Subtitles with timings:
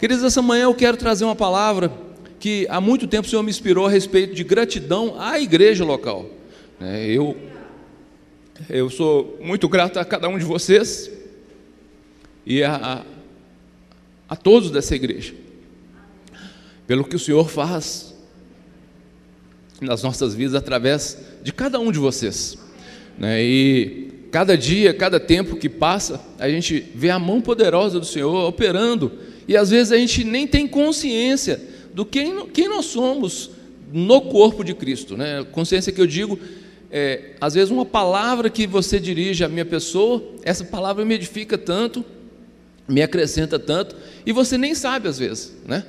[0.00, 1.92] Queridos, essa manhã eu quero trazer uma palavra
[2.38, 6.24] que há muito tempo o Senhor me inspirou a respeito de gratidão à igreja local.
[6.80, 7.36] É, eu,
[8.70, 11.10] eu sou muito grato a cada um de vocês
[12.46, 13.04] e a, a,
[14.26, 15.34] a todos dessa igreja,
[16.86, 18.14] pelo que o Senhor faz
[19.82, 22.56] nas nossas vidas através de cada um de vocês.
[23.18, 23.44] Né?
[23.44, 28.48] E cada dia, cada tempo que passa, a gente vê a mão poderosa do Senhor
[28.48, 31.60] operando e às vezes a gente nem tem consciência
[31.92, 33.50] do quem, quem nós somos
[33.92, 35.16] no corpo de Cristo.
[35.16, 35.44] Né?
[35.50, 36.38] Consciência que eu digo,
[36.88, 41.58] é, às vezes uma palavra que você dirige à minha pessoa, essa palavra me edifica
[41.58, 42.04] tanto,
[42.86, 45.56] me acrescenta tanto, e você nem sabe às vezes.
[45.66, 45.84] Né?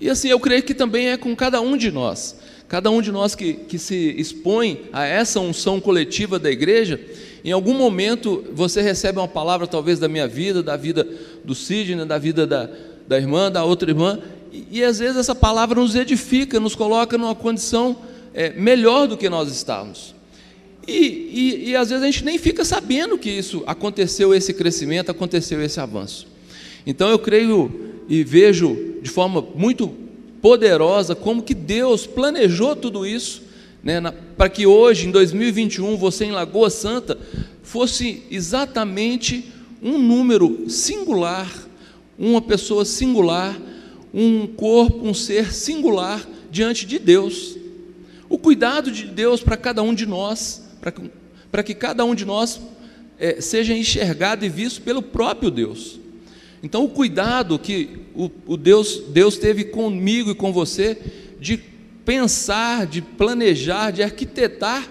[0.00, 2.38] E assim, eu creio que também é com cada um de nós.
[2.68, 6.98] Cada um de nós que, que se expõe a essa unção coletiva da igreja,
[7.44, 11.06] em algum momento você recebe uma palavra, talvez da minha vida, da vida
[11.44, 12.70] do Sidney, da vida da,
[13.06, 14.18] da irmã, da outra irmã,
[14.52, 17.96] e, e às vezes essa palavra nos edifica, nos coloca numa condição
[18.32, 20.14] é, melhor do que nós estávamos.
[20.86, 25.10] E, e, e, às vezes a gente nem fica sabendo que isso aconteceu, esse crescimento,
[25.10, 26.26] aconteceu esse avanço.
[26.86, 29.88] Então eu creio e vejo de forma muito
[30.42, 33.42] poderosa como que Deus planejou tudo isso,
[33.82, 34.00] né,
[34.36, 37.18] para que hoje, em 2021, você em Lagoa Santa
[37.62, 39.50] fosse exatamente
[39.82, 41.50] um número singular
[42.18, 43.58] uma pessoa singular,
[44.12, 47.56] um corpo, um ser singular diante de Deus.
[48.28, 52.24] O cuidado de Deus para cada um de nós, para que, que cada um de
[52.24, 52.60] nós
[53.18, 56.00] é, seja enxergado e visto pelo próprio Deus.
[56.62, 60.96] Então, o cuidado que o, o Deus, Deus teve comigo e com você
[61.38, 61.58] de
[62.04, 64.88] pensar, de planejar, de arquitetar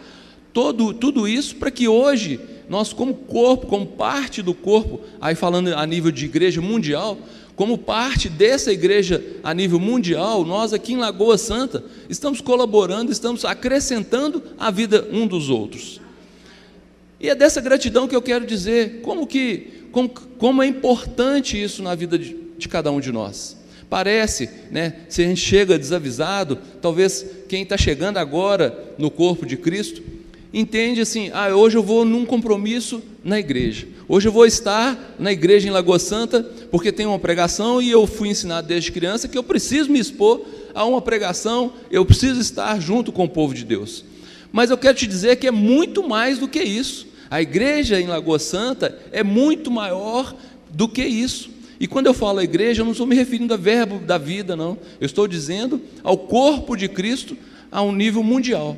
[0.54, 5.74] todo, tudo isso para que hoje nós, como corpo, como parte do corpo, aí falando
[5.74, 7.18] a nível de igreja mundial,
[7.56, 13.46] como parte dessa igreja a nível mundial, nós aqui em Lagoa Santa estamos colaborando, estamos
[13.46, 16.02] acrescentando a vida um dos outros.
[17.20, 21.84] E é dessa gratidão que eu quero dizer como que como, como é importante isso
[21.84, 23.56] na vida de, de cada um de nós.
[23.90, 29.56] Parece, né, se a gente chega desavisado, talvez quem está chegando agora no corpo de
[29.56, 30.02] Cristo,
[30.54, 33.88] entende assim: ah, hoje eu vou num compromisso na igreja.
[34.08, 38.06] Hoje eu vou estar na igreja em Lagoa Santa, porque tem uma pregação e eu
[38.06, 40.42] fui ensinado desde criança que eu preciso me expor
[40.76, 44.04] a uma pregação, eu preciso estar junto com o povo de Deus.
[44.52, 47.08] Mas eu quero te dizer que é muito mais do que isso.
[47.30, 50.36] A igreja em Lagoa Santa é muito maior
[50.70, 51.50] do que isso.
[51.80, 54.78] E quando eu falo igreja, eu não estou me referindo a verbo da vida, não.
[55.02, 57.36] Eu estou dizendo ao corpo de Cristo
[57.72, 58.78] a um nível mundial.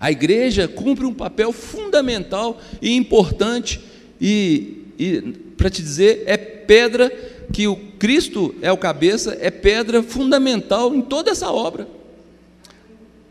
[0.00, 3.80] A igreja cumpre um papel fundamental e importante,
[4.20, 5.20] e, e
[5.56, 7.10] para te dizer, é pedra
[7.52, 11.88] que o Cristo é o cabeça, é pedra fundamental em toda essa obra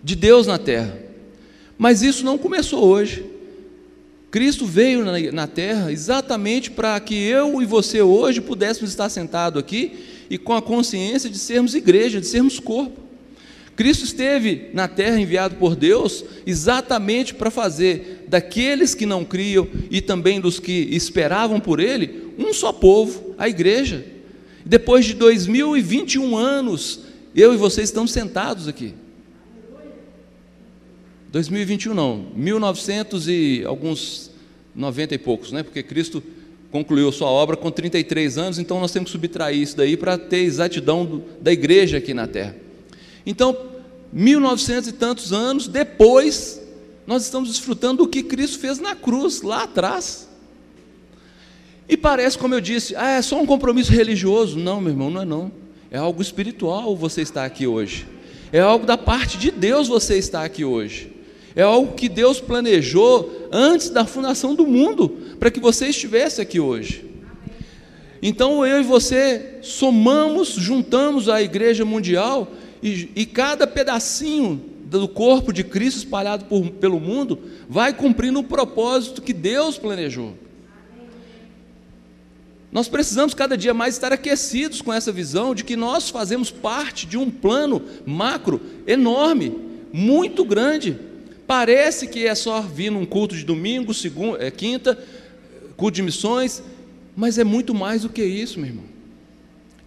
[0.04, 0.98] de Deus na terra.
[1.78, 3.26] Mas isso não começou hoje.
[4.32, 9.60] Cristo veio na, na terra exatamente para que eu e você hoje pudéssemos estar sentados
[9.60, 9.94] aqui
[10.30, 13.05] e com a consciência de sermos igreja, de sermos corpo.
[13.76, 20.02] Cristo esteve na terra enviado por Deus exatamente para fazer daqueles que não criam e
[20.02, 24.06] também dos que esperavam por Ele um só povo, a igreja.
[24.66, 27.02] Depois de 2021 anos,
[27.36, 28.94] eu e vocês estamos sentados aqui.
[31.32, 34.32] 2021 não, 1900 e alguns
[34.74, 35.64] 90 e poucos, né?
[35.64, 36.24] Porque Cristo
[36.72, 40.40] concluiu sua obra com 33 anos, então nós temos que subtrair isso daí para ter
[40.40, 42.65] exatidão da igreja aqui na terra.
[43.26, 43.58] Então,
[44.14, 46.62] 1900 e tantos anos depois,
[47.06, 50.28] nós estamos desfrutando do que Cristo fez na cruz, lá atrás.
[51.88, 54.58] E parece, como eu disse, ah, é só um compromisso religioso.
[54.58, 55.52] Não, meu irmão, não é não.
[55.92, 58.08] É algo espiritual você estar aqui hoje.
[58.52, 61.12] É algo da parte de Deus você estar aqui hoje.
[61.56, 65.10] É algo que Deus planejou antes da fundação do mundo,
[65.40, 67.06] para que você estivesse aqui hoje.
[68.22, 72.52] Então eu e você somamos, juntamos a igreja mundial
[72.86, 78.44] e, e cada pedacinho do corpo de Cristo espalhado por, pelo mundo vai cumprindo o
[78.44, 80.36] propósito que Deus planejou.
[82.72, 87.08] Nós precisamos cada dia mais estar aquecidos com essa visão de que nós fazemos parte
[87.08, 89.58] de um plano macro enorme,
[89.92, 90.96] muito grande.
[91.48, 94.96] Parece que é só vir num culto de domingo, segunda, é, quinta,
[95.76, 96.62] culto de missões,
[97.16, 98.86] mas é muito mais do que isso, meu irmão.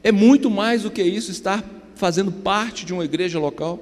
[0.03, 3.79] É muito mais do que isso estar fazendo parte de uma igreja local.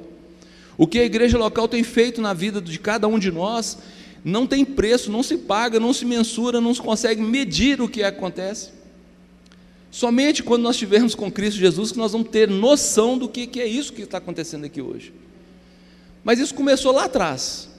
[0.76, 3.78] O que a igreja local tem feito na vida de cada um de nós
[4.24, 8.02] não tem preço, não se paga, não se mensura, não se consegue medir o que
[8.02, 8.70] acontece.
[9.90, 13.66] Somente quando nós estivermos com Cristo Jesus que nós vamos ter noção do que, é
[13.66, 15.12] isso que está acontecendo aqui hoje.
[16.24, 17.70] Mas isso começou lá atrás.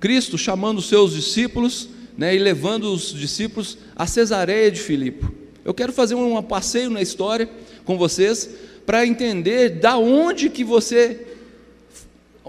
[0.00, 1.88] Cristo chamando os seus discípulos
[2.18, 5.26] né, e levando os discípulos a Cesareia de Filipe.
[5.64, 7.48] Eu quero fazer um passeio na história
[7.84, 8.50] com vocês
[8.84, 11.26] para entender da onde que você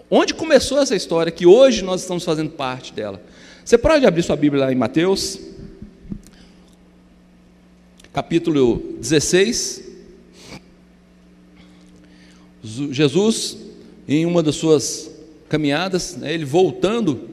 [0.09, 3.21] onde começou essa história que hoje nós estamos fazendo parte dela.
[3.65, 5.39] Você pode abrir sua Bíblia lá em Mateus,
[8.11, 9.83] capítulo 16.
[12.91, 13.57] Jesus,
[14.07, 15.09] em uma das suas
[15.49, 17.29] caminhadas, né, ele voltando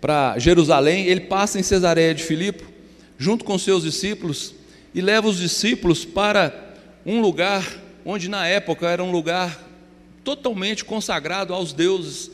[0.00, 2.64] para Jerusalém, ele passa em Cesareia de Filipe,
[3.18, 4.54] junto com seus discípulos,
[4.94, 6.74] e leva os discípulos para
[7.04, 7.66] um lugar
[8.10, 9.64] onde na época era um lugar
[10.24, 12.28] totalmente consagrado aos deuses,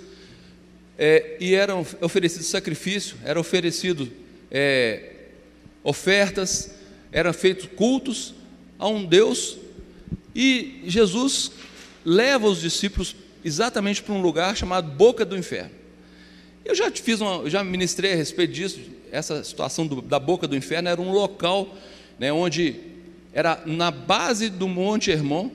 [0.99, 4.11] é, e eram oferecidos sacrifício, era oferecido
[4.51, 5.11] é,
[5.85, 6.75] ofertas,
[7.13, 8.35] eram feitos cultos
[8.79, 9.59] a um Deus,
[10.35, 11.53] e Jesus
[12.03, 13.15] leva os discípulos
[13.45, 15.73] exatamente para um lugar chamado Boca do Inferno.
[16.65, 18.81] Eu já fiz uma, já ministrei a respeito disso.
[19.13, 21.77] Essa situação do, da boca do inferno era um local,
[22.19, 22.75] né, onde
[23.33, 25.51] era na base do Monte Hermon,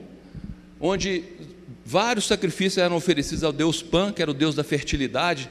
[0.82, 1.24] onde
[1.86, 5.48] vários sacrifícios eram oferecidos ao Deus Pan, que era o Deus da fertilidade,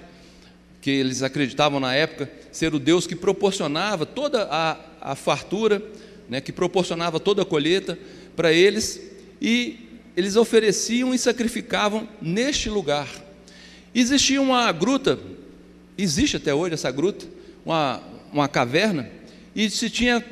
[0.82, 5.82] que eles acreditavam na época ser o Deus que proporcionava toda a, a fartura,
[6.30, 7.98] né, que proporcionava toda a colheita
[8.36, 9.02] para eles,
[9.42, 13.08] e eles ofereciam e sacrificavam neste lugar.
[13.96, 15.18] Existia uma gruta
[15.98, 17.26] Existe até hoje essa gruta,
[17.66, 18.02] uma,
[18.34, 19.08] uma caverna,
[19.56, 20.24] e se tinha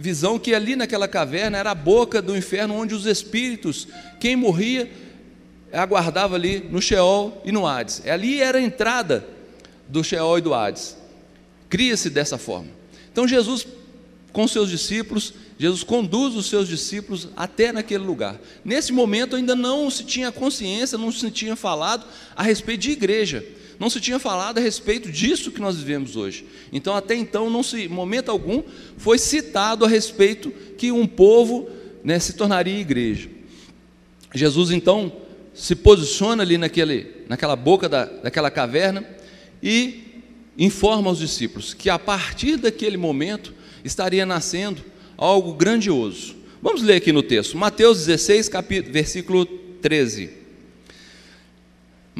[0.00, 3.86] visão que ali naquela caverna era a boca do inferno onde os espíritos,
[4.18, 4.90] quem morria,
[5.72, 8.02] aguardava ali no Sheol e no Hades.
[8.06, 9.26] Ali era a entrada
[9.86, 10.96] do Sheol e do Hades.
[11.68, 12.68] Cria-se dessa forma.
[13.12, 13.66] Então Jesus,
[14.32, 18.40] com seus discípulos, Jesus conduz os seus discípulos até naquele lugar.
[18.64, 23.44] Nesse momento ainda não se tinha consciência, não se tinha falado a respeito de igreja
[23.80, 26.44] não se tinha falado a respeito disso que nós vivemos hoje.
[26.70, 28.62] Então, até então, não se, momento algum,
[28.98, 31.66] foi citado a respeito que um povo
[32.04, 33.30] né, se tornaria igreja.
[34.34, 35.10] Jesus, então,
[35.54, 39.02] se posiciona ali naquele, naquela boca da, daquela caverna
[39.62, 40.04] e
[40.58, 44.84] informa aos discípulos que a partir daquele momento estaria nascendo
[45.16, 46.36] algo grandioso.
[46.60, 50.39] Vamos ler aqui no texto, Mateus 16, capítulo, versículo 13.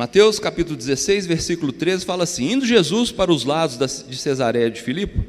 [0.01, 4.81] Mateus capítulo 16, versículo 13 fala assim: Indo Jesus para os lados de Cesareia de
[4.81, 5.21] Filipe,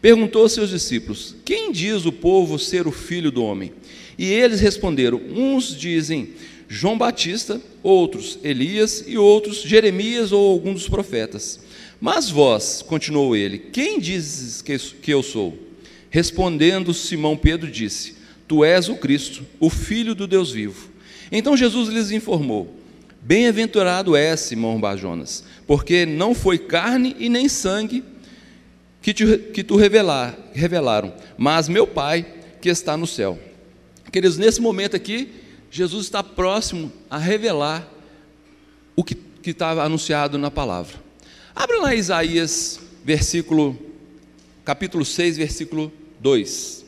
[0.00, 3.74] perguntou aos seus discípulos: Quem diz o povo ser o filho do homem?
[4.16, 6.30] E eles responderam: Uns dizem
[6.66, 11.60] João Batista, outros Elias e outros Jeremias ou algum dos profetas.
[12.00, 15.54] Mas vós, continuou ele, quem dizes que eu sou?
[16.08, 18.14] Respondendo Simão Pedro disse:
[18.48, 20.88] Tu és o Cristo, o Filho do Deus vivo.
[21.30, 22.83] Então Jesus lhes informou:
[23.24, 28.04] Bem-aventurado é Simão Bajonas, porque não foi carne e nem sangue
[29.00, 32.26] que, te, que tu revelar, revelaram, mas meu Pai
[32.60, 33.38] que está no céu.
[34.12, 35.32] Queridos, nesse momento aqui,
[35.70, 37.90] Jesus está próximo a revelar
[38.94, 41.02] o que, que estava anunciado na palavra.
[41.56, 43.74] Abra lá Isaías, versículo,
[44.66, 45.90] capítulo 6, versículo
[46.20, 46.84] 2.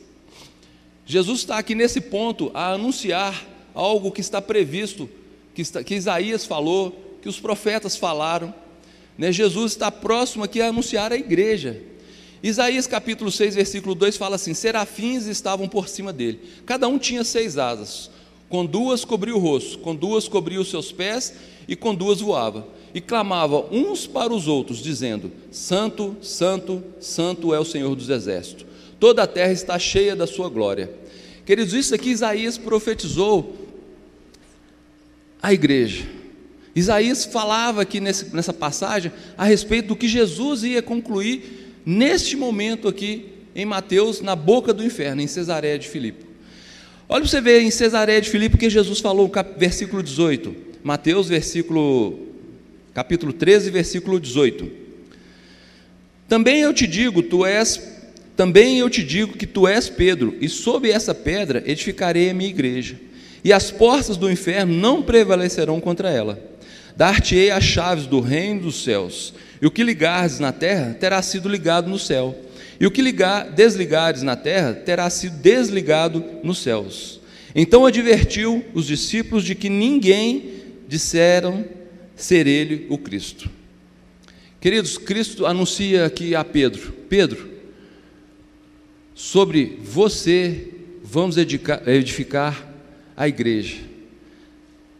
[1.03, 3.43] Jesus está aqui nesse ponto a anunciar
[3.73, 5.09] algo que está previsto
[5.57, 8.53] que, está, que Isaías falou, que os profetas falaram.
[9.17, 9.31] Né?
[9.31, 11.81] Jesus está próximo aqui a anunciar a igreja.
[12.43, 17.23] Isaías capítulo 6, versículo 2 fala assim: Serafins estavam por cima dele, cada um tinha
[17.23, 18.11] seis asas,
[18.47, 21.33] com duas cobria o rosto, com duas cobria os seus pés
[21.67, 22.67] e com duas voava.
[22.93, 28.63] E clamava uns para os outros, dizendo: Santo, Santo, Santo é o Senhor dos Exércitos,
[28.99, 30.93] toda a terra está cheia da sua glória.
[31.47, 33.66] Queridos, isso aqui Isaías profetizou
[35.47, 36.03] a igreja.
[36.75, 42.85] Isaías falava aqui nesse, nessa passagem a respeito do que Jesus ia concluir neste momento
[42.89, 46.25] aqui em Mateus, na boca do inferno, em Cesareia de Filipe.
[47.07, 50.53] Olha para você ver em Cesareia de Filipe que Jesus falou, versículo 18.
[50.83, 52.27] Mateus, versículo,
[52.93, 54.69] capítulo 13, versículo 18.
[56.27, 57.81] Também eu te digo, tu és,
[58.35, 62.49] também eu te digo que tu és Pedro, e sob essa pedra edificarei a minha
[62.49, 63.06] igreja
[63.47, 66.37] e as portas do inferno não prevalecerão contra ela.
[66.97, 71.47] Dar-te-ei as chaves do reino dos céus, e o que ligares na terra terá sido
[71.47, 72.37] ligado no céu,
[72.77, 77.21] e o que ligar, desligares na terra terá sido desligado nos céus.
[77.55, 80.51] Então advertiu os discípulos de que ninguém
[80.85, 81.63] disseram
[82.17, 83.49] ser ele o Cristo.
[84.59, 87.49] Queridos, Cristo anuncia aqui a Pedro: Pedro,
[89.15, 90.67] sobre você
[91.01, 92.66] vamos edificar
[93.17, 93.77] a igreja.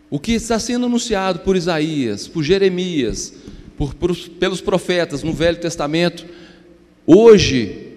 [0.10, 3.34] O que está sendo anunciado por Isaías, por Jeremias,
[3.78, 6.26] por, por, pelos profetas no Velho Testamento,
[7.06, 7.94] hoje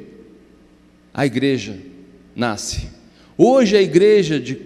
[1.14, 1.78] a igreja
[2.36, 2.88] nasce.
[3.38, 4.60] Hoje a igreja de,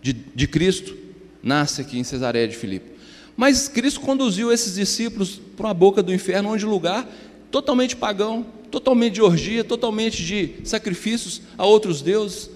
[0.00, 0.96] de, de Cristo
[1.42, 2.96] nasce aqui em Cesareia de Filipe.
[3.36, 7.06] Mas Cristo conduziu esses discípulos para a boca do inferno, onde lugar
[7.50, 12.48] totalmente pagão, totalmente de orgia, totalmente de sacrifícios a outros deuses.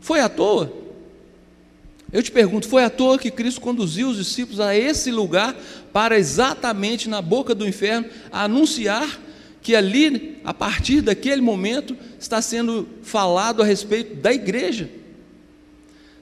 [0.00, 0.85] Foi à toa?
[2.16, 5.54] Eu te pergunto, foi à toa que Cristo conduziu os discípulos a esse lugar
[5.92, 9.20] para exatamente na boca do inferno anunciar
[9.60, 14.88] que ali, a partir daquele momento, está sendo falado a respeito da igreja.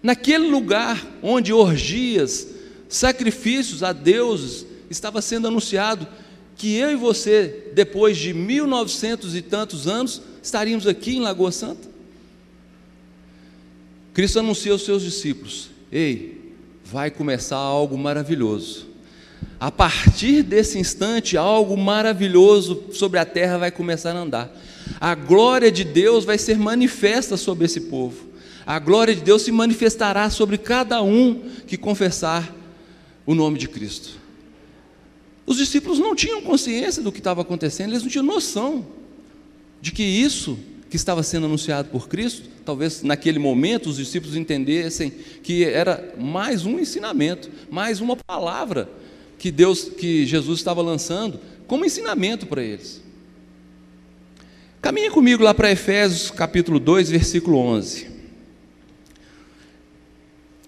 [0.03, 2.49] Naquele lugar onde orgias,
[2.89, 6.09] sacrifícios a deuses estava sendo anunciado
[6.57, 11.53] que eu e você, depois de mil novecentos e tantos anos, estaríamos aqui em Lagoa
[11.53, 11.89] Santa.
[14.13, 16.53] Cristo anuncia aos seus discípulos: Ei,
[16.85, 18.89] vai começar algo maravilhoso.
[19.61, 24.53] A partir desse instante, algo maravilhoso sobre a terra vai começar a andar.
[25.01, 28.27] A glória de Deus vai ser manifesta sobre esse povo.
[28.67, 32.53] A glória de Deus se manifestará sobre cada um que confessar
[33.25, 34.19] o nome de Cristo.
[35.47, 38.85] Os discípulos não tinham consciência do que estava acontecendo, eles não tinham noção
[39.81, 40.59] de que isso
[40.95, 46.65] que estava sendo anunciado por Cristo, talvez naquele momento os discípulos entendessem que era mais
[46.65, 48.89] um ensinamento, mais uma palavra
[49.37, 53.03] que Deus, que Jesus estava lançando como ensinamento para eles.
[54.81, 58.07] Caminhe comigo lá para Efésios capítulo 2, versículo 11.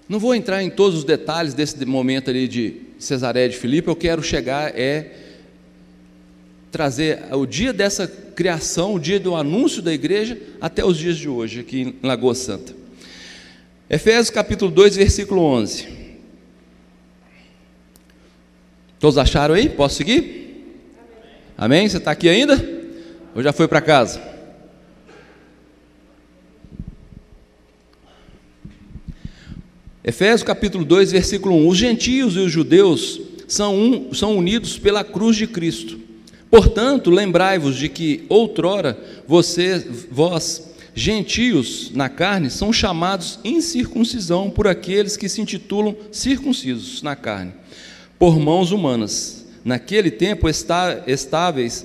[0.09, 3.95] Não vou entrar em todos os detalhes desse momento ali de Cesaré de Filipe, eu
[3.95, 5.26] quero chegar é
[6.77, 11.27] trazer o dia dessa criação, o dia do anúncio da igreja, até os dias de
[11.27, 12.75] hoje, aqui em Lagoa Santa.
[13.89, 15.89] Efésios capítulo 2, versículo 11.
[19.01, 19.71] Todos acharam aí?
[19.71, 20.21] Posso seguir?
[21.57, 21.79] Amém?
[21.79, 21.89] Amém?
[21.89, 22.63] Você está aqui ainda?
[23.35, 24.21] Ou já foi para casa?
[30.05, 31.69] Efésios capítulo 2, versículo 1.
[31.69, 33.19] Os gentios e os judeus
[33.49, 36.05] são, um, são unidos pela cruz de Cristo
[36.57, 38.99] Portanto, lembrai-vos de que outrora
[39.29, 47.15] você, vós, gentios na carne, são chamados incircuncisão por aqueles que se intitulam circuncisos na
[47.15, 47.53] carne,
[48.19, 49.45] por mãos humanas.
[49.63, 51.85] Naquele tempo está, estáveis,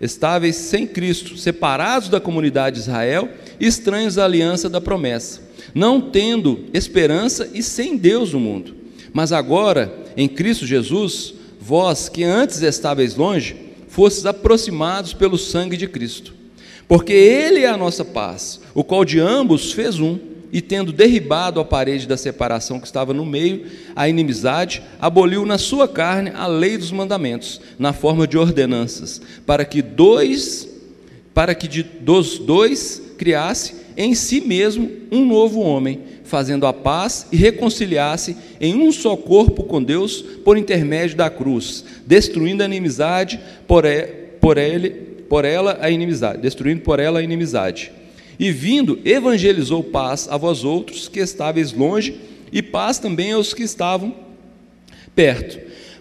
[0.00, 3.28] estáveis sem Cristo, separados da comunidade de Israel,
[3.60, 5.40] estranhos à aliança da promessa,
[5.72, 8.74] não tendo esperança e sem Deus no mundo.
[9.12, 15.88] Mas agora, em Cristo Jesus, vós que antes estáveis longe, fostes aproximados pelo sangue de
[15.88, 16.34] Cristo.
[16.86, 20.18] Porque Ele é a nossa paz, o qual de ambos fez um,
[20.52, 25.58] e tendo derribado a parede da separação que estava no meio, a inimizade, aboliu na
[25.58, 30.68] sua carne a lei dos mandamentos, na forma de ordenanças, para que dois,
[31.34, 37.26] para que de, dos dois criasse em si mesmo um novo homem, fazendo a paz
[37.32, 43.40] e reconciliasse em um só corpo com Deus por intermédio da cruz, destruindo a inimizade
[43.66, 43.84] por,
[44.40, 44.90] por ele,
[45.28, 47.90] por ela a inimizade, destruindo por ela a inimizade.
[48.38, 52.20] E vindo, evangelizou paz a vós outros que estáveis longe,
[52.52, 54.14] e paz também aos que estavam
[55.14, 55.58] perto.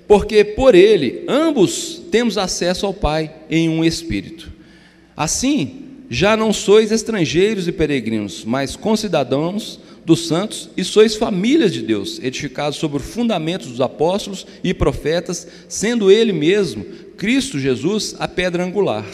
[0.08, 4.52] Porque por ele ambos temos acesso ao Pai em um espírito.
[5.16, 11.82] Assim, já não sois estrangeiros e peregrinos, mas concidadãos dos santos e sois famílias de
[11.82, 16.86] Deus, edificados sobre o fundamento dos apóstolos e profetas, sendo Ele mesmo,
[17.18, 19.06] Cristo Jesus, a pedra angular,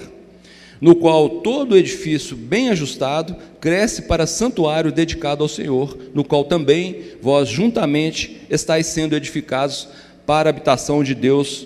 [0.80, 7.02] no qual todo edifício bem ajustado cresce para santuário dedicado ao Senhor, no qual também
[7.20, 9.88] vós juntamente estáis sendo edificados
[10.28, 11.66] para a habitação de Deus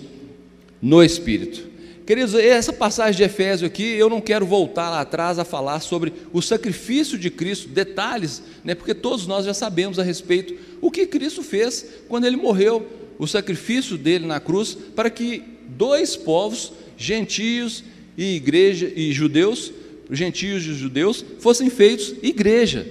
[0.80, 1.67] no Espírito.
[2.08, 6.10] Queridos, essa passagem de Efésio aqui, eu não quero voltar lá atrás a falar sobre
[6.32, 11.04] o sacrifício de Cristo, detalhes, né, porque todos nós já sabemos a respeito o que
[11.04, 12.86] Cristo fez quando ele morreu,
[13.18, 15.42] o sacrifício dele na cruz, para que
[15.76, 17.84] dois povos, gentios
[18.16, 19.70] e igreja e judeus,
[20.10, 22.86] gentios e judeus, fossem feitos igreja,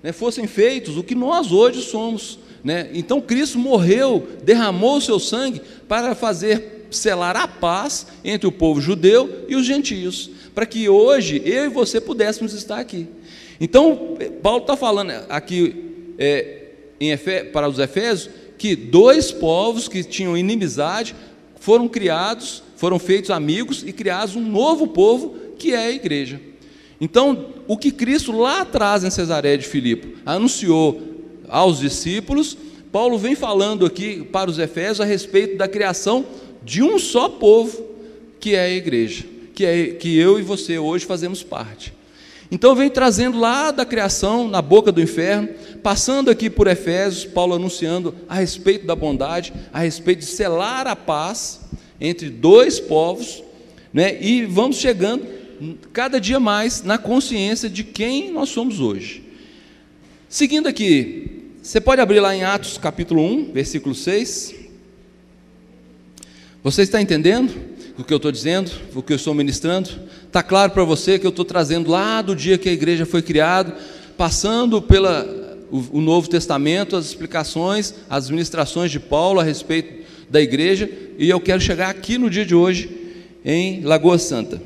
[0.00, 2.38] né, fossem feitos o que nós hoje somos.
[2.62, 2.88] Né?
[2.94, 8.80] Então Cristo morreu, derramou o seu sangue para fazer selar a paz entre o povo
[8.80, 13.06] judeu e os gentios, para que hoje eu e você pudéssemos estar aqui.
[13.60, 16.60] Então, Paulo está falando aqui é,
[16.98, 21.14] Efé, para os Efésios que dois povos que tinham inimizade
[21.58, 26.40] foram criados, foram feitos amigos e criados um novo povo que é a igreja.
[27.00, 31.00] Então, o que Cristo lá atrás em Cesareia de Filipe anunciou
[31.48, 32.56] aos discípulos,
[32.92, 36.26] Paulo vem falando aqui para os Efésios a respeito da criação
[36.62, 37.84] de um só povo,
[38.38, 39.24] que é a igreja,
[39.54, 41.92] que, é, que eu e você hoje fazemos parte.
[42.50, 45.48] Então vem trazendo lá da criação, na boca do inferno,
[45.82, 50.96] passando aqui por Efésios, Paulo anunciando a respeito da bondade, a respeito de selar a
[50.96, 51.60] paz
[52.00, 53.44] entre dois povos,
[53.92, 54.20] né?
[54.20, 55.24] e vamos chegando
[55.92, 59.22] cada dia mais na consciência de quem nós somos hoje.
[60.28, 64.59] Seguindo aqui, você pode abrir lá em Atos capítulo 1, versículo 6.
[66.62, 67.54] Você está entendendo
[67.96, 69.88] o que eu estou dizendo, o que eu estou ministrando?
[70.26, 73.22] Está claro para você que eu estou trazendo lá do dia que a igreja foi
[73.22, 73.76] criada,
[74.16, 75.24] passando pela
[75.70, 80.88] o, o Novo Testamento, as explicações, as ministrações de Paulo a respeito da igreja,
[81.18, 82.90] e eu quero chegar aqui no dia de hoje,
[83.42, 84.60] em Lagoa Santa.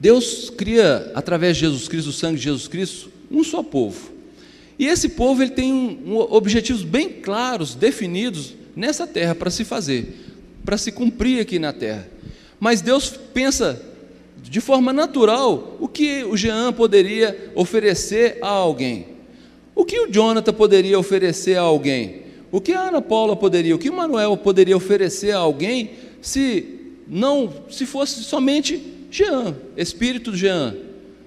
[0.00, 4.15] Deus cria, através de Jesus Cristo, o sangue de Jesus Cristo, um só povo.
[4.78, 9.64] E esse povo ele tem um, um, objetivos bem claros, definidos nessa terra para se
[9.64, 10.14] fazer,
[10.64, 12.08] para se cumprir aqui na terra.
[12.60, 13.80] Mas Deus pensa
[14.42, 19.06] de forma natural o que o Jean poderia oferecer a alguém,
[19.74, 23.78] o que o Jonathan poderia oferecer a alguém, o que a Ana Paula poderia, o
[23.78, 25.90] que o Manuel poderia oferecer a alguém
[26.20, 30.76] se não se fosse somente Jean, espírito de Jean,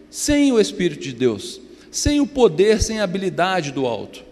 [0.09, 4.23] sem o Espírito de Deus, sem o poder, sem a habilidade do alto.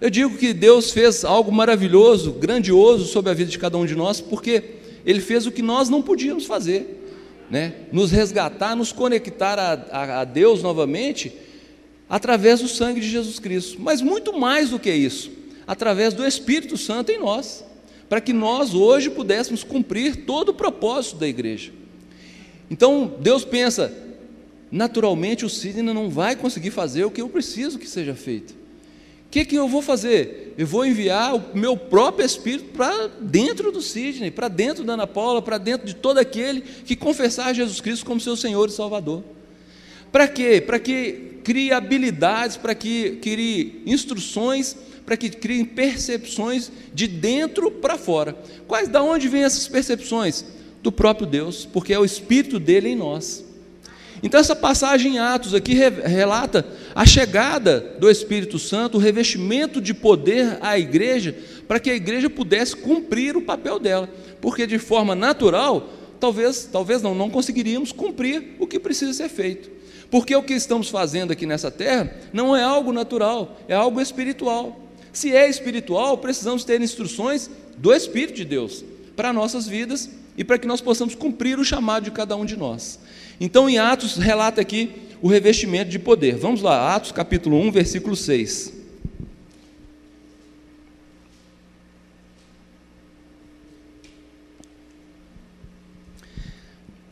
[0.00, 3.94] Eu digo que Deus fez algo maravilhoso, grandioso sobre a vida de cada um de
[3.94, 4.62] nós, porque
[5.04, 7.02] Ele fez o que nós não podíamos fazer,
[7.50, 7.74] né?
[7.92, 11.32] nos resgatar, nos conectar a, a, a Deus novamente,
[12.08, 13.78] através do sangue de Jesus Cristo.
[13.80, 15.30] Mas muito mais do que isso,
[15.66, 17.64] através do Espírito Santo em nós
[18.08, 21.72] para que nós hoje pudéssemos cumprir todo o propósito da igreja.
[22.70, 23.92] Então, Deus pensa,
[24.74, 28.50] naturalmente o Sidney não vai conseguir fazer o que eu preciso que seja feito.
[28.50, 30.52] O que, que eu vou fazer?
[30.58, 35.06] Eu vou enviar o meu próprio Espírito para dentro do Sidney, para dentro da Ana
[35.06, 39.22] Paula, para dentro de todo aquele que confessar Jesus Cristo como seu Senhor e Salvador.
[40.10, 40.60] Para quê?
[40.60, 47.98] Para que crie habilidades, para que crie instruções para que criem percepções de dentro para
[47.98, 48.34] fora.
[48.66, 50.44] Quais da onde vêm essas percepções?
[50.82, 53.44] Do próprio Deus, porque é o espírito dele em nós.
[54.24, 59.92] Então essa passagem em Atos aqui relata a chegada do Espírito Santo, o revestimento de
[59.92, 61.36] poder à igreja,
[61.68, 64.08] para que a igreja pudesse cumprir o papel dela,
[64.40, 69.70] porque de forma natural, talvez, talvez não, não conseguiríamos cumprir o que precisa ser feito.
[70.10, 74.80] Porque o que estamos fazendo aqui nessa terra não é algo natural, é algo espiritual.
[75.12, 78.82] Se é espiritual, precisamos ter instruções do Espírito de Deus
[79.14, 82.56] para nossas vidas e para que nós possamos cumprir o chamado de cada um de
[82.56, 82.98] nós.
[83.40, 86.36] Então, em Atos, relata aqui o revestimento de poder.
[86.36, 88.72] Vamos lá, Atos capítulo 1, versículo 6.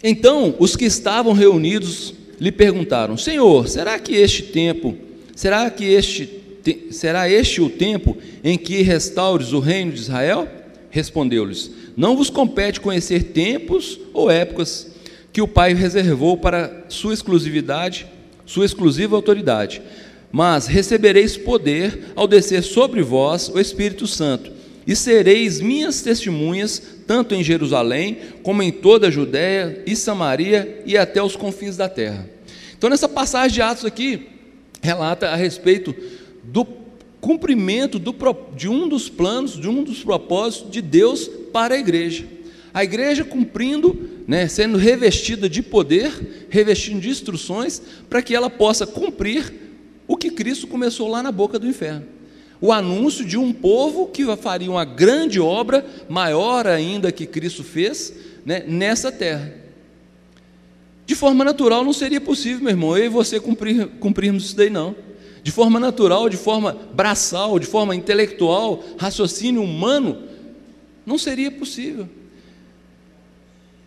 [0.03, 4.97] Então, os que estavam reunidos lhe perguntaram: Senhor, será que este tempo,
[5.35, 6.43] será que este
[6.91, 10.49] será este o tempo em que restaures o reino de Israel?
[10.91, 14.91] Respondeu-lhes: Não vos compete conhecer tempos ou épocas
[15.33, 18.07] que o Pai reservou para sua exclusividade,
[18.45, 19.83] sua exclusiva autoridade,
[20.31, 24.53] mas recebereis poder ao descer sobre vós o Espírito Santo,
[24.87, 30.97] e sereis minhas testemunhas tanto em Jerusalém como em toda a Judéia e Samaria e
[30.97, 32.29] até os confins da terra.
[32.77, 34.29] Então nessa passagem de Atos aqui
[34.83, 35.95] relata a respeito
[36.43, 36.67] do
[37.21, 38.13] cumprimento do,
[38.57, 42.25] de um dos planos, de um dos propósitos de Deus para a igreja.
[42.75, 48.87] A igreja cumprindo, né, sendo revestida de poder, revestindo de instruções, para que ela possa
[48.87, 49.53] cumprir
[50.09, 52.07] o que Cristo começou lá na boca do inferno.
[52.61, 58.15] O anúncio de um povo que faria uma grande obra, maior ainda que Cristo fez,
[58.47, 59.53] né, nessa terra.
[61.05, 64.71] De forma natural não seria possível, meu irmão, eu e você cumprir, cumprirmos isso daí,
[64.71, 64.95] não
[65.43, 70.19] de forma natural, de forma braçal, de forma intelectual, raciocínio humano,
[71.05, 72.09] não seria possível.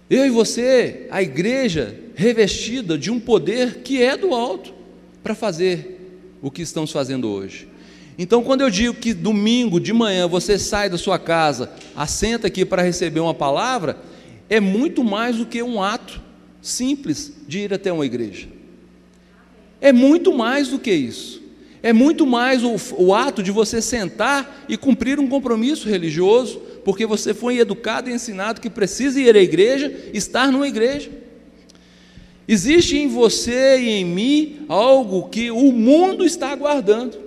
[0.10, 4.74] Eu e você, a igreja, revestida de um poder que é do alto,
[5.24, 7.68] para fazer o que estamos fazendo hoje.
[8.18, 12.64] Então, quando eu digo que domingo de manhã você sai da sua casa, assenta aqui
[12.64, 13.98] para receber uma palavra,
[14.48, 16.22] é muito mais do que um ato
[16.62, 18.48] simples de ir até uma igreja.
[19.82, 21.46] É muito mais do que isso
[21.86, 27.08] é muito mais o, o ato de você sentar e cumprir um compromisso religioso porque
[27.08, 31.10] você foi educado e ensinado que precisa ir à igreja, estar numa igreja.
[32.48, 37.18] Existe em você e em mim algo que o mundo está aguardando.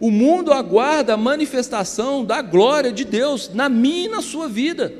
[0.00, 4.94] O mundo aguarda a manifestação da glória de Deus na minha e na sua vida.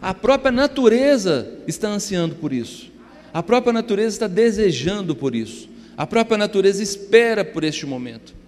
[0.00, 2.90] A própria natureza está ansiando por isso.
[3.32, 5.70] A própria natureza está desejando por isso.
[5.96, 8.39] A própria natureza espera por este momento.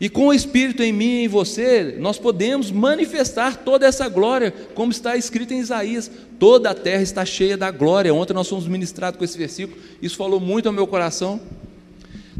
[0.00, 4.50] E com o Espírito em mim e em você, nós podemos manifestar toda essa glória,
[4.74, 8.14] como está escrito em Isaías: toda a terra está cheia da glória.
[8.14, 11.38] Ontem nós fomos ministrados com esse versículo, isso falou muito ao meu coração.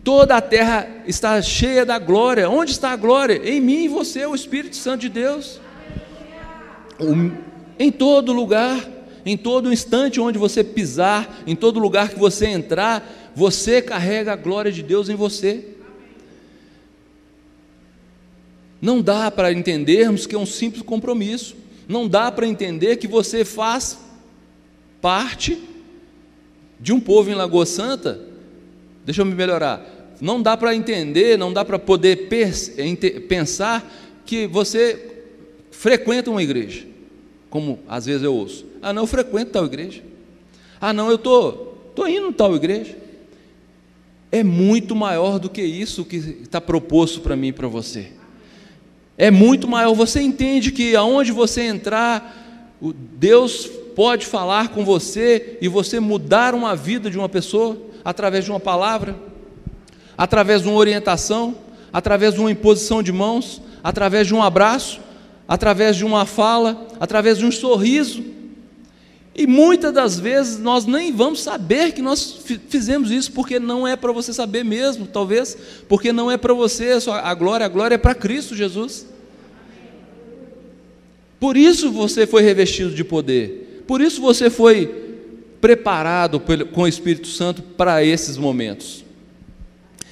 [0.02, 2.48] Toda a terra está cheia da glória.
[2.48, 3.42] Onde está a glória?
[3.44, 5.60] Em mim e você, o Espírito Santo de Deus.
[7.78, 8.88] Em todo lugar,
[9.26, 14.36] em todo instante onde você pisar, em todo lugar que você entrar, você carrega a
[14.36, 15.62] glória de Deus em você.
[18.80, 21.54] Não dá para entendermos que é um simples compromisso.
[21.86, 23.98] Não dá para entender que você faz
[25.00, 25.58] parte
[26.78, 28.20] de um povo em Lagoa Santa.
[29.04, 30.16] Deixa eu me melhorar.
[30.20, 32.28] Não dá para entender, não dá para poder
[33.28, 33.90] pensar
[34.24, 35.24] que você
[35.70, 36.86] frequenta uma igreja,
[37.48, 38.66] como às vezes eu ouço.
[38.82, 40.02] Ah, não, eu frequento tal igreja.
[40.80, 41.52] Ah, não, eu tô,
[41.94, 42.96] tô indo tal igreja.
[44.30, 48.19] É muito maior do que isso que está proposto para mim e para você
[49.20, 49.92] é muito maior.
[49.92, 52.34] Você entende que aonde você entrar,
[52.80, 58.50] Deus pode falar com você e você mudar uma vida de uma pessoa através de
[58.50, 59.14] uma palavra,
[60.16, 61.54] através de uma orientação,
[61.92, 65.00] através de uma imposição de mãos, através de um abraço,
[65.46, 68.24] através de uma fala, através de um sorriso.
[69.34, 73.94] E muitas das vezes nós nem vamos saber que nós fizemos isso, porque não é
[73.94, 75.56] para você saber mesmo, talvez,
[75.88, 79.06] porque não é para você a glória, a glória é para Cristo Jesus.
[81.38, 85.08] Por isso você foi revestido de poder, por isso você foi
[85.60, 86.40] preparado
[86.72, 89.04] com o Espírito Santo para esses momentos.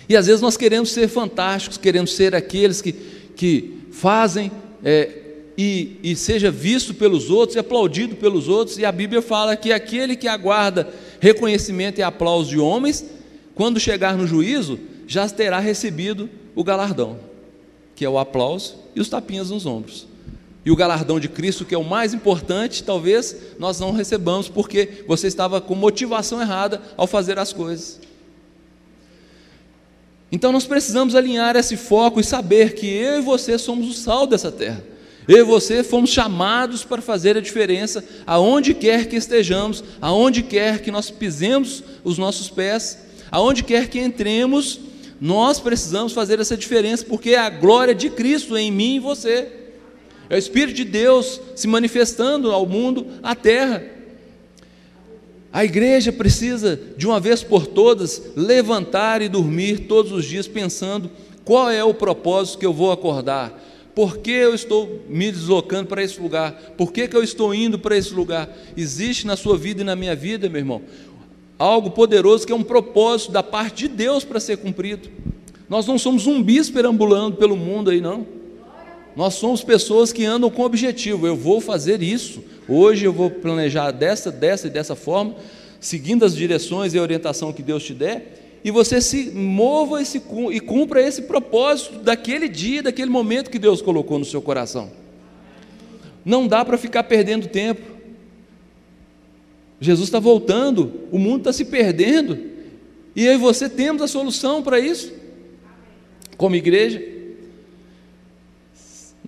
[0.09, 4.51] E às vezes nós queremos ser fantásticos, queremos ser aqueles que, que fazem
[4.83, 5.28] é,
[5.59, 9.73] e, e seja visto pelos outros e aplaudido pelos outros, e a Bíblia fala que
[9.73, 13.05] aquele que aguarda reconhecimento e aplauso de homens,
[13.57, 17.19] quando chegar no juízo, já terá recebido o galardão,
[17.97, 20.07] que é o aplauso e os tapinhas nos ombros.
[20.65, 25.03] E o galardão de Cristo, que é o mais importante, talvez nós não recebamos, porque
[25.09, 28.01] você estava com motivação errada ao fazer as coisas.
[30.31, 34.25] Então nós precisamos alinhar esse foco e saber que eu e você somos o sal
[34.25, 34.98] dessa terra.
[35.29, 40.81] Eu e você fomos chamados para fazer a diferença aonde quer que estejamos, aonde quer
[40.81, 42.99] que nós pisemos os nossos pés,
[43.31, 44.81] aonde quer que entremos,
[45.21, 49.49] nós precisamos fazer essa diferença, porque é a glória de Cristo em mim e você.
[50.31, 53.85] É o Espírito de Deus se manifestando ao mundo, à terra.
[55.53, 61.11] A igreja precisa, de uma vez por todas, levantar e dormir todos os dias pensando
[61.45, 63.68] qual é o propósito que eu vou acordar,
[63.99, 66.53] por que eu estou me deslocando para esse lugar?
[66.77, 68.49] Por que, que eu estou indo para esse lugar?
[68.77, 70.83] Existe na sua vida e na minha vida, meu irmão,
[71.59, 75.09] algo poderoso que é um propósito da parte de Deus para ser cumprido.
[75.69, 78.25] Nós não somos zumbis perambulando pelo mundo aí, não.
[79.17, 81.27] Nós somos pessoas que andam com objetivo.
[81.27, 82.41] Eu vou fazer isso.
[82.69, 85.35] Hoje eu vou planejar dessa, dessa e dessa forma,
[85.81, 90.21] seguindo as direções e a orientação que Deus te der e você se mova esse,
[90.51, 94.91] e cumpra esse propósito daquele dia, daquele momento que Deus colocou no seu coração.
[96.25, 97.83] Não dá para ficar perdendo tempo.
[99.81, 102.37] Jesus está voltando, o mundo está se perdendo,
[103.15, 105.13] e eu e você temos a solução para isso,
[106.37, 107.01] como igreja.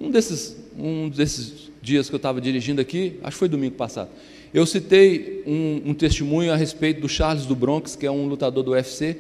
[0.01, 4.11] Um desses, um desses dias que eu estava dirigindo aqui, acho que foi domingo passado,
[4.53, 8.65] eu citei um, um, testemunho a respeito do Charles do Bronx, que é um lutador
[8.65, 9.17] do UFC,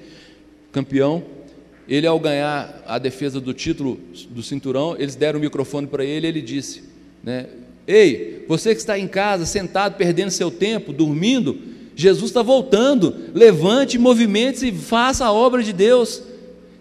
[0.73, 1.23] campeão.
[1.89, 6.27] Ele, ao ganhar a defesa do título do cinturão, eles deram o microfone para ele
[6.27, 6.83] e ele disse:
[7.23, 7.47] né,
[7.87, 11.59] Ei, você que está em casa, sentado, perdendo seu tempo, dormindo,
[11.95, 13.15] Jesus está voltando.
[13.33, 16.23] Levante, movimente-se e faça a obra de Deus.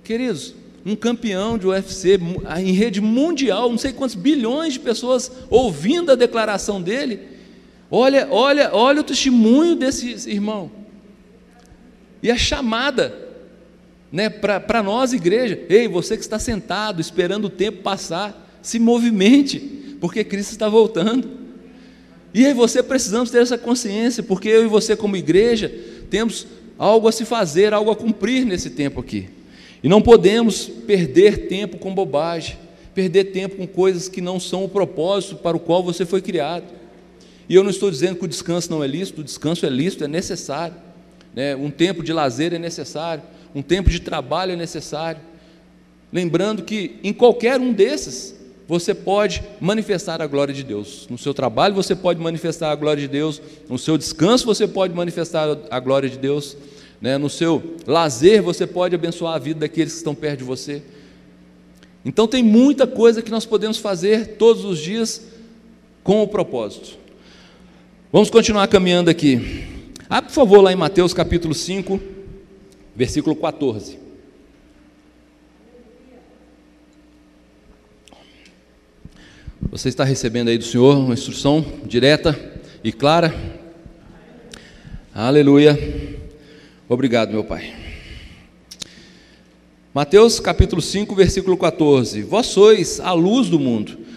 [0.04, 2.20] Queridos, um campeão de UFC
[2.60, 7.38] em rede mundial, não sei quantos bilhões de pessoas ouvindo a declaração dele
[7.91, 10.71] Olha, olha, olha o testemunho desse irmão.
[12.21, 13.15] E a chamada,
[14.12, 19.60] né, para nós, igreja, ei, você que está sentado, esperando o tempo passar, se movimente,
[19.99, 21.39] porque Cristo está voltando.
[22.34, 25.73] E aí você precisamos ter essa consciência, porque eu e você, como igreja,
[26.10, 26.45] temos
[26.78, 29.30] algo a se fazer, algo a cumprir nesse tempo aqui.
[29.82, 32.58] E não podemos perder tempo com bobagem.
[32.93, 36.79] perder tempo com coisas que não são o propósito para o qual você foi criado.
[37.50, 40.04] E eu não estou dizendo que o descanso não é lícito, o descanso é lícito,
[40.04, 40.76] é necessário.
[41.36, 41.56] Né?
[41.56, 43.24] Um tempo de lazer é necessário,
[43.56, 45.20] um tempo de trabalho é necessário.
[46.14, 48.36] Lembrando que em qualquer um desses,
[48.68, 51.08] você pode manifestar a glória de Deus.
[51.10, 53.42] No seu trabalho, você pode manifestar a glória de Deus.
[53.68, 56.56] No seu descanso, você pode manifestar a glória de Deus.
[57.02, 57.18] Né?
[57.18, 60.84] No seu lazer, você pode abençoar a vida daqueles que estão perto de você.
[62.06, 65.24] Então, tem muita coisa que nós podemos fazer todos os dias
[66.04, 67.00] com o propósito.
[68.12, 69.67] Vamos continuar caminhando aqui.
[70.10, 72.02] Ah, por favor, lá em Mateus capítulo 5,
[72.95, 74.00] versículo 14.
[79.69, 82.36] Você está recebendo aí do Senhor uma instrução direta
[82.84, 83.32] e clara?
[85.13, 85.78] Aleluia.
[86.89, 87.76] Obrigado, meu Pai.
[89.93, 92.24] Mateus capítulo 5, versículo 14.
[92.24, 94.09] Vós sois a luz do mundo.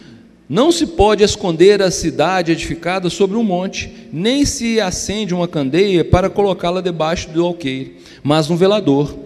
[0.52, 6.04] Não se pode esconder a cidade edificada sobre um monte, nem se acende uma candeia
[6.04, 9.16] para colocá-la debaixo do alqueire, mas um velador,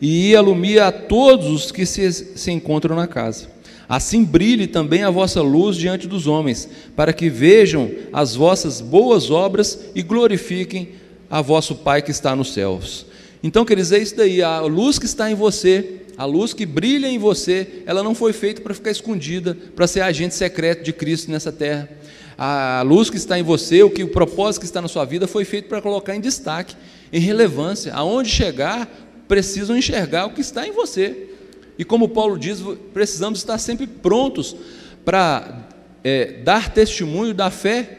[0.00, 3.48] e alumia a todos os que se, se encontram na casa.
[3.88, 9.28] Assim brilhe também a vossa luz diante dos homens, para que vejam as vossas boas
[9.28, 10.90] obras e glorifiquem
[11.28, 13.06] a vosso Pai que está nos céus.
[13.42, 17.06] Então, quer dizer isso daí, a luz que está em você, a luz que brilha
[17.06, 21.30] em você, ela não foi feita para ficar escondida, para ser agente secreto de Cristo
[21.30, 21.88] nessa terra.
[22.38, 25.26] A luz que está em você, o que o propósito que está na sua vida
[25.26, 26.76] foi feito para colocar em destaque,
[27.12, 27.94] em relevância.
[27.94, 28.88] Aonde chegar,
[29.26, 31.28] precisam enxergar o que está em você.
[31.78, 34.56] E como Paulo diz, precisamos estar sempre prontos
[35.04, 35.66] para
[36.02, 37.98] é, dar testemunho da fé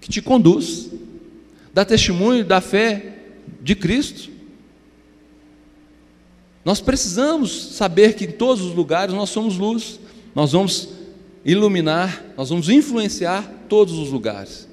[0.00, 0.90] que te conduz,
[1.72, 3.14] dar testemunho da fé
[3.60, 4.30] de Cristo.
[6.68, 9.98] Nós precisamos saber que em todos os lugares nós somos luz,
[10.34, 10.90] nós vamos
[11.42, 14.68] iluminar, nós vamos influenciar todos os lugares.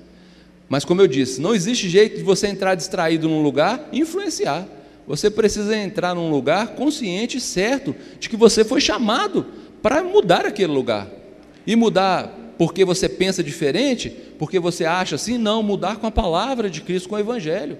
[0.67, 4.67] Mas como eu disse, não existe jeito de você entrar distraído num lugar e influenciar.
[5.07, 9.45] Você precisa entrar num lugar consciente e certo de que você foi chamado
[9.81, 11.07] para mudar aquele lugar.
[11.65, 12.27] E mudar
[12.57, 17.07] porque você pensa diferente, porque você acha assim, não, mudar com a palavra de Cristo,
[17.07, 17.77] com o Evangelho.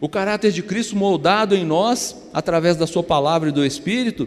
[0.00, 4.26] O caráter de Cristo moldado em nós, através da Sua palavra e do Espírito,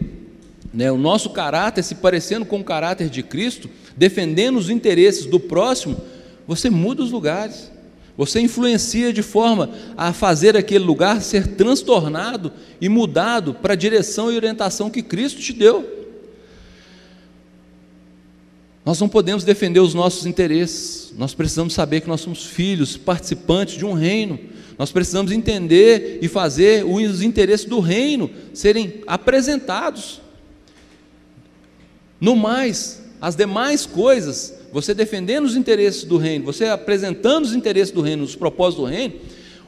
[0.72, 5.38] né, o nosso caráter se parecendo com o caráter de Cristo, defendendo os interesses do
[5.38, 6.00] próximo,
[6.46, 7.70] você muda os lugares.
[8.16, 14.30] Você influencia de forma a fazer aquele lugar ser transtornado e mudado para a direção
[14.30, 15.98] e orientação que Cristo te deu.
[18.84, 23.76] Nós não podemos defender os nossos interesses, nós precisamos saber que nós somos filhos, participantes
[23.76, 24.38] de um reino.
[24.80, 30.22] Nós precisamos entender e fazer os interesses do reino serem apresentados.
[32.18, 37.92] No mais, as demais coisas você defendendo os interesses do reino, você apresentando os interesses
[37.92, 39.16] do reino, os propósitos do reino,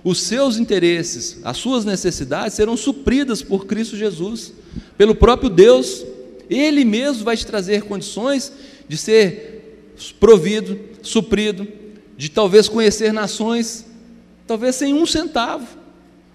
[0.03, 4.55] os seus interesses, as suas necessidades serão supridas por Cristo Jesus,
[4.97, 6.07] pelo próprio Deus.
[6.49, 8.51] Ele mesmo vai te trazer condições
[8.89, 11.69] de ser provido, suprido,
[12.17, 13.92] de talvez conhecer nações,
[14.47, 15.67] talvez sem um centavo,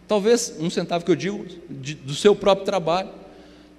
[0.08, 3.10] talvez um centavo que eu digo de, do seu próprio trabalho.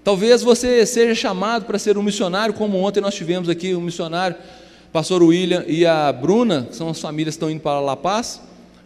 [0.04, 4.36] Talvez você seja chamado para ser um missionário, como ontem nós tivemos aqui um missionário
[4.92, 8.40] pastor William e a Bruna, que são as famílias que estão indo para La Paz,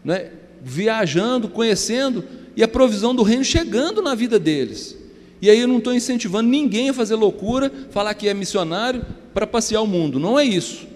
[0.05, 2.24] né, viajando, conhecendo,
[2.57, 4.96] e a provisão do reino chegando na vida deles.
[5.40, 9.46] E aí eu não estou incentivando ninguém a fazer loucura, falar que é missionário para
[9.46, 10.20] passear o mundo.
[10.20, 10.87] Não é isso.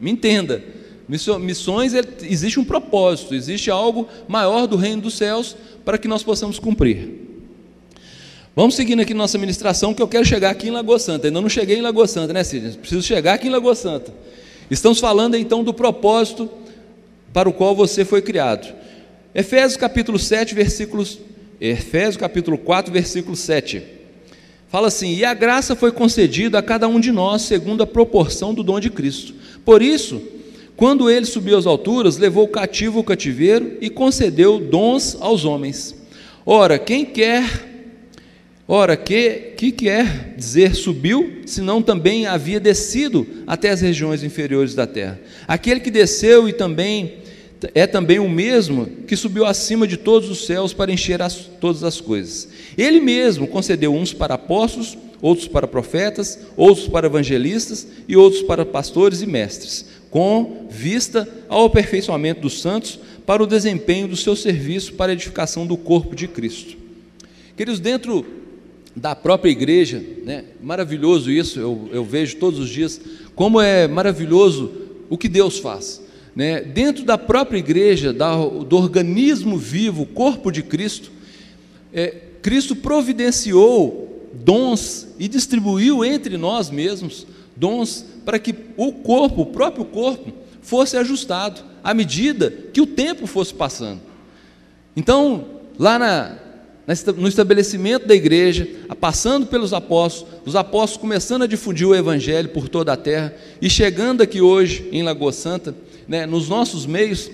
[0.00, 0.62] Me entenda.
[1.08, 6.58] Missões, existe um propósito, existe algo maior do reino dos céus para que nós possamos
[6.58, 7.26] cumprir.
[8.54, 11.28] Vamos seguindo aqui nossa ministração, que eu quero chegar aqui em Lagoa Santa.
[11.28, 12.76] Ainda não cheguei em Lagoa Santa, né, Cid?
[12.78, 14.12] Preciso chegar aqui em Lagoa Santa.
[14.70, 16.50] Estamos falando então do propósito
[17.32, 18.74] para o qual você foi criado.
[19.34, 21.18] Efésios capítulo 7, versículos
[21.60, 23.82] Efésios capítulo 4, versículo 7.
[24.68, 28.52] Fala assim: "E a graça foi concedida a cada um de nós segundo a proporção
[28.52, 29.34] do dom de Cristo.
[29.64, 30.20] Por isso,
[30.78, 35.92] quando ele subiu às alturas, levou cativo o cativeiro e concedeu dons aos homens.
[36.46, 37.66] Ora, quem quer
[38.70, 44.86] Ora, que, que quer dizer subiu, senão também havia descido até as regiões inferiores da
[44.86, 45.18] terra?
[45.48, 47.14] Aquele que desceu e também
[47.74, 51.82] é também o mesmo que subiu acima de todos os céus para encher as, todas
[51.82, 52.46] as coisas.
[52.76, 58.64] Ele mesmo concedeu uns para apóstolos, outros para profetas, outros para evangelistas e outros para
[58.64, 64.94] pastores e mestres, com vista ao aperfeiçoamento dos santos para o desempenho do seu serviço
[64.94, 66.76] para a edificação do corpo de Cristo.
[67.56, 68.24] Queridos, dentro
[68.96, 70.44] da própria igreja, né?
[70.62, 73.00] maravilhoso isso, eu, eu vejo todos os dias,
[73.34, 74.72] como é maravilhoso
[75.08, 76.02] o que Deus faz.
[76.34, 76.60] Né?
[76.60, 81.10] Dentro da própria igreja, da, do organismo vivo, corpo de Cristo,
[81.92, 87.26] é, Cristo providenciou dons e distribuiu entre nós mesmos
[87.58, 93.26] dons para que o corpo, o próprio corpo, fosse ajustado à medida que o tempo
[93.26, 94.00] fosse passando.
[94.96, 95.46] Então,
[95.78, 96.36] lá na,
[97.16, 98.68] no estabelecimento da igreja,
[99.00, 103.68] passando pelos apóstolos, os apóstolos começando a difundir o evangelho por toda a terra e
[103.68, 105.74] chegando aqui hoje em Lagoa Santa,
[106.06, 107.30] né, nos nossos meios,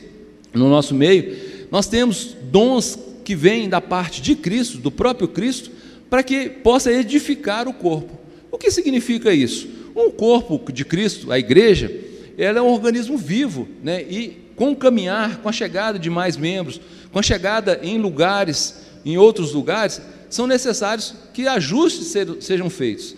[0.52, 1.36] no nosso meio,
[1.70, 5.70] nós temos dons que vêm da parte de Cristo, do próprio Cristo,
[6.10, 8.18] para que possa edificar o corpo.
[8.50, 9.68] O que significa isso?
[9.94, 11.90] O corpo de Cristo, a igreja,
[12.36, 14.02] ela é um organismo vivo, né?
[14.02, 16.80] E com o caminhar, com a chegada de mais membros,
[17.12, 23.14] com a chegada em lugares em outros lugares, são necessários que ajustes sejam feitos.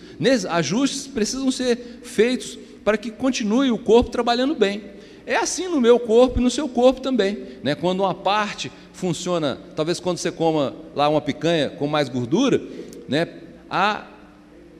[0.49, 4.83] Ajustes precisam ser feitos para que continue o corpo trabalhando bem.
[5.25, 7.37] É assim no meu corpo e no seu corpo também.
[7.63, 7.75] Né?
[7.75, 12.61] Quando uma parte funciona, talvez quando você coma lá uma picanha com mais gordura,
[13.07, 13.27] né?
[13.69, 14.05] a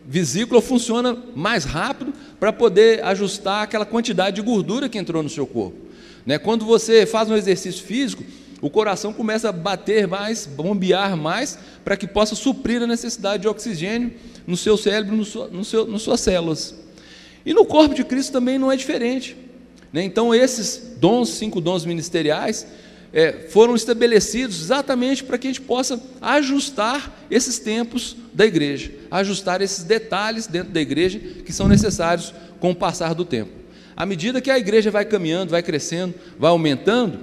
[0.07, 5.45] vesícula funciona mais rápido para poder ajustar aquela quantidade de gordura que entrou no seu
[5.45, 5.75] corpo.
[6.25, 6.39] Né?
[6.39, 8.23] Quando você faz um exercício físico,
[8.61, 13.47] o coração começa a bater mais, bombear mais, para que possa suprir a necessidade de
[13.47, 14.13] oxigênio
[14.47, 16.73] no seu cérebro, no seu, no seu, nas suas células.
[17.45, 19.35] E no corpo de Cristo também não é diferente.
[19.91, 20.03] Né?
[20.03, 22.65] Então, esses dons, cinco dons ministeriais,
[23.13, 29.61] é, foram estabelecidos exatamente para que a gente possa ajustar esses tempos da igreja, ajustar
[29.61, 33.51] esses detalhes dentro da igreja que são necessários com o passar do tempo.
[33.95, 37.19] À medida que a igreja vai caminhando, vai crescendo, vai aumentando,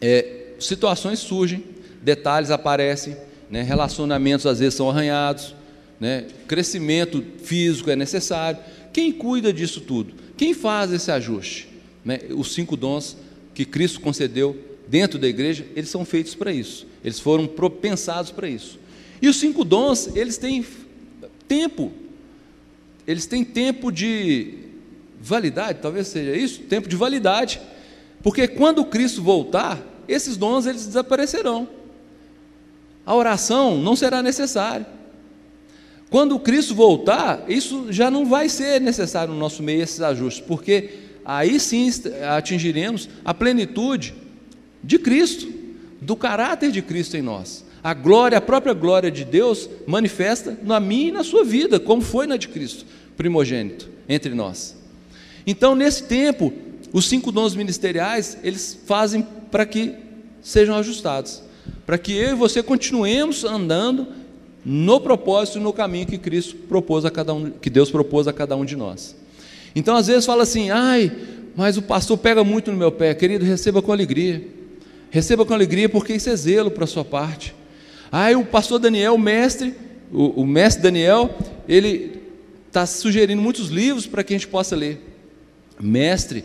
[0.00, 1.64] é, situações surgem,
[2.02, 3.16] detalhes aparecem,
[3.50, 5.54] né, relacionamentos às vezes são arranhados,
[6.00, 8.58] né, crescimento físico é necessário.
[8.92, 10.14] Quem cuida disso tudo?
[10.36, 11.68] Quem faz esse ajuste?
[12.04, 13.16] Né, os cinco dons
[13.52, 18.48] que Cristo concedeu dentro da igreja, eles são feitos para isso, eles foram pensados para
[18.48, 18.78] isso.
[19.20, 20.64] E os cinco dons, eles têm
[21.46, 21.92] tempo,
[23.06, 24.54] eles têm tempo de
[25.20, 27.60] validade, talvez seja isso, tempo de validade,
[28.22, 31.68] porque quando Cristo voltar, esses dons eles desaparecerão.
[33.04, 34.86] A oração não será necessária.
[36.10, 40.90] Quando Cristo voltar, isso já não vai ser necessário no nosso meio esses ajustes, porque
[41.24, 41.90] aí sim
[42.34, 44.14] atingiremos a plenitude
[44.82, 45.52] de Cristo,
[46.00, 47.64] do caráter de Cristo em nós.
[47.82, 52.02] A glória, a própria glória de Deus manifesta na minha e na sua vida, como
[52.02, 52.84] foi na de Cristo,
[53.16, 54.76] primogênito entre nós.
[55.46, 56.52] Então, nesse tempo,
[56.92, 59.94] os cinco dons ministeriais, eles fazem para que
[60.42, 61.42] sejam ajustados,
[61.86, 64.08] para que eu e você continuemos andando
[64.64, 68.56] no propósito no caminho que Cristo propôs a cada um, que Deus propôs a cada
[68.56, 69.16] um de nós.
[69.74, 71.12] Então, às vezes fala assim: "Ai,
[71.56, 73.14] mas o pastor pega muito no meu pé".
[73.14, 74.57] Querido, receba com alegria.
[75.10, 77.54] Receba com alegria porque isso é zelo para a sua parte.
[78.10, 79.74] Ai, o pastor Daniel, o mestre,
[80.12, 81.36] o, o mestre Daniel,
[81.68, 82.22] ele
[82.66, 85.04] está sugerindo muitos livros para que a gente possa ler.
[85.80, 86.44] Mestre,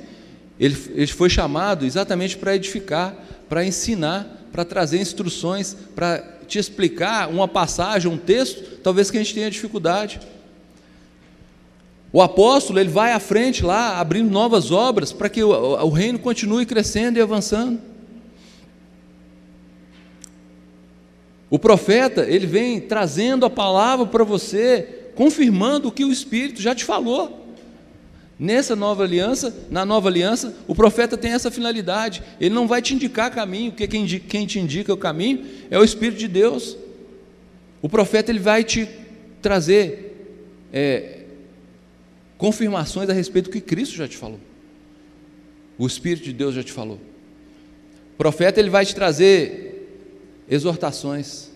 [0.59, 3.15] ele, ele foi chamado exatamente para edificar,
[3.49, 9.23] para ensinar, para trazer instruções, para te explicar uma passagem, um texto, talvez que a
[9.23, 10.19] gente tenha dificuldade.
[12.11, 16.19] O apóstolo ele vai à frente lá, abrindo novas obras para que o, o reino
[16.19, 17.92] continue crescendo e avançando.
[21.53, 26.73] O profeta ele vem trazendo a palavra para você, confirmando o que o Espírito já
[26.73, 27.45] te falou.
[28.39, 32.23] Nessa nova aliança, na nova aliança, o profeta tem essa finalidade.
[32.41, 35.83] Ele não vai te indicar caminho, porque quem, quem te indica o caminho é o
[35.83, 36.75] Espírito de Deus.
[37.83, 38.89] O profeta ele vai te
[39.39, 40.41] trazer
[40.73, 41.19] é,
[42.35, 44.39] confirmações a respeito do que Cristo já te falou.
[45.77, 46.99] O Espírito de Deus já te falou.
[48.15, 49.72] O profeta ele vai te trazer
[50.53, 51.51] exortações.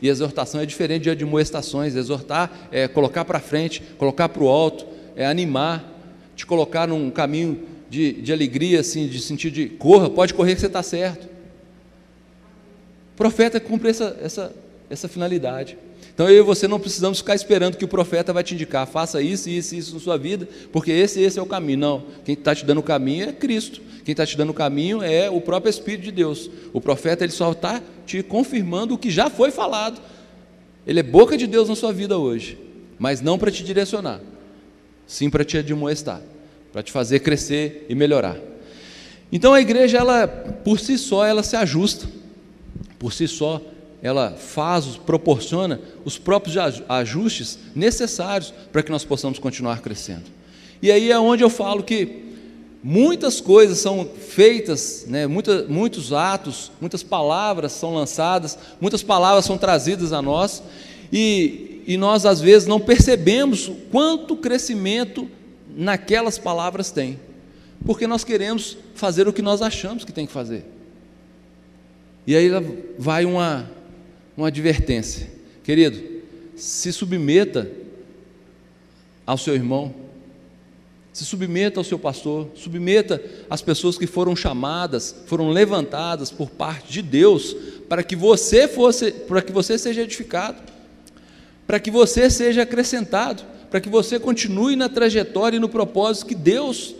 [0.00, 1.94] E exortação é diferente de admoestações.
[1.94, 5.98] Exortar é colocar para frente, colocar para o alto, é animar
[6.38, 10.60] te colocar num caminho de, de alegria, assim, de sentido de corra, pode correr que
[10.60, 11.24] você está certo.
[11.24, 14.54] O profeta cumpre essa, essa,
[14.88, 15.76] essa finalidade.
[16.18, 19.22] Então eu e você não precisamos ficar esperando que o profeta vai te indicar, faça
[19.22, 21.78] isso, isso, isso na sua vida, porque esse, esse é o caminho.
[21.78, 23.80] Não, quem está te dando o caminho é Cristo.
[24.04, 26.50] Quem está te dando o caminho é o próprio Espírito de Deus.
[26.72, 30.00] O profeta ele só está te confirmando o que já foi falado.
[30.84, 32.58] Ele é boca de Deus na sua vida hoje,
[32.98, 34.20] mas não para te direcionar
[35.08, 36.20] sim para te admoestar,
[36.70, 38.36] para te fazer crescer e melhorar.
[39.32, 42.06] Então a igreja, ela por si só, ela se ajusta,
[42.98, 43.60] por si só,
[44.02, 46.56] ela faz, proporciona os próprios
[46.88, 50.24] ajustes necessários para que nós possamos continuar crescendo.
[50.80, 52.28] E aí é onde eu falo que
[52.82, 59.58] muitas coisas são feitas, né, muita, muitos atos, muitas palavras são lançadas, muitas palavras são
[59.58, 60.62] trazidas a nós,
[61.12, 65.28] e, e nós às vezes não percebemos quanto crescimento
[65.68, 67.18] naquelas palavras tem,
[67.84, 70.64] porque nós queremos fazer o que nós achamos que tem que fazer.
[72.26, 72.50] E aí
[72.98, 73.68] vai uma,
[74.38, 75.28] uma advertência,
[75.64, 76.00] querido,
[76.54, 77.68] se submeta
[79.26, 79.92] ao seu irmão,
[81.12, 83.20] se submeta ao seu pastor, submeta
[83.50, 87.52] às pessoas que foram chamadas, foram levantadas por parte de Deus
[87.88, 90.62] para que você fosse, para que você seja edificado,
[91.66, 96.36] para que você seja acrescentado, para que você continue na trajetória e no propósito que
[96.36, 96.94] Deus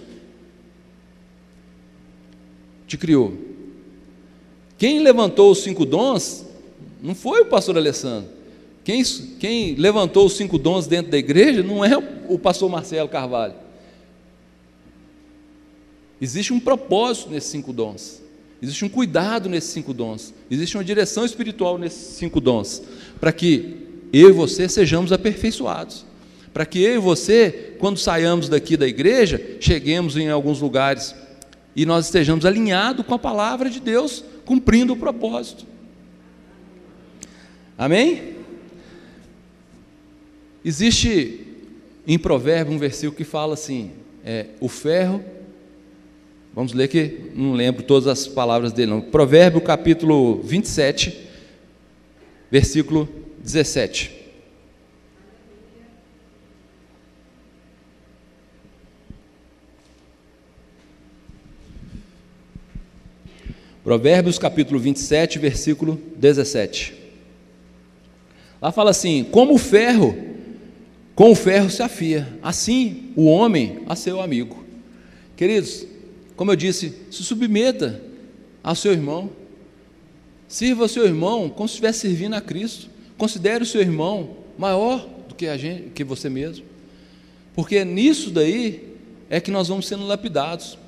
[2.84, 3.38] te criou.
[4.76, 6.47] Quem levantou os cinco dons
[7.02, 8.30] não foi o pastor Alessandro.
[8.84, 9.04] Quem,
[9.38, 11.96] quem levantou os cinco dons dentro da igreja não é
[12.28, 13.54] o pastor Marcelo Carvalho.
[16.20, 18.22] Existe um propósito nesses cinco dons.
[18.60, 20.34] Existe um cuidado nesses cinco dons.
[20.50, 22.82] Existe uma direção espiritual nesses cinco dons.
[23.20, 23.76] Para que
[24.12, 26.04] eu e você sejamos aperfeiçoados.
[26.52, 31.14] Para que eu e você, quando saiamos daqui da igreja, cheguemos em alguns lugares
[31.76, 35.64] e nós estejamos alinhados com a palavra de Deus, cumprindo o propósito.
[37.78, 38.34] Amém?
[40.62, 41.46] Existe
[42.06, 45.24] em Provérbio um versículo que fala assim: é, o ferro
[46.58, 49.00] Vamos ler que não lembro todas as palavras dele, não.
[49.00, 51.16] Provérbio capítulo 27,
[52.50, 53.08] versículo
[53.38, 54.10] 17.
[63.84, 67.07] Provérbios capítulo 27, versículo 17.
[68.60, 70.16] Lá fala assim: Como o ferro,
[71.14, 74.64] com o ferro se afia, assim o homem a seu amigo.
[75.36, 75.86] Queridos,
[76.36, 78.02] como eu disse, se submeta
[78.62, 79.30] ao seu irmão.
[80.46, 82.88] Sirva ao seu irmão como se estivesse servindo a Cristo.
[83.16, 86.64] Considere o seu irmão maior do que, a gente, que você mesmo.
[87.54, 88.94] Porque nisso daí
[89.28, 90.78] é que nós vamos sendo lapidados.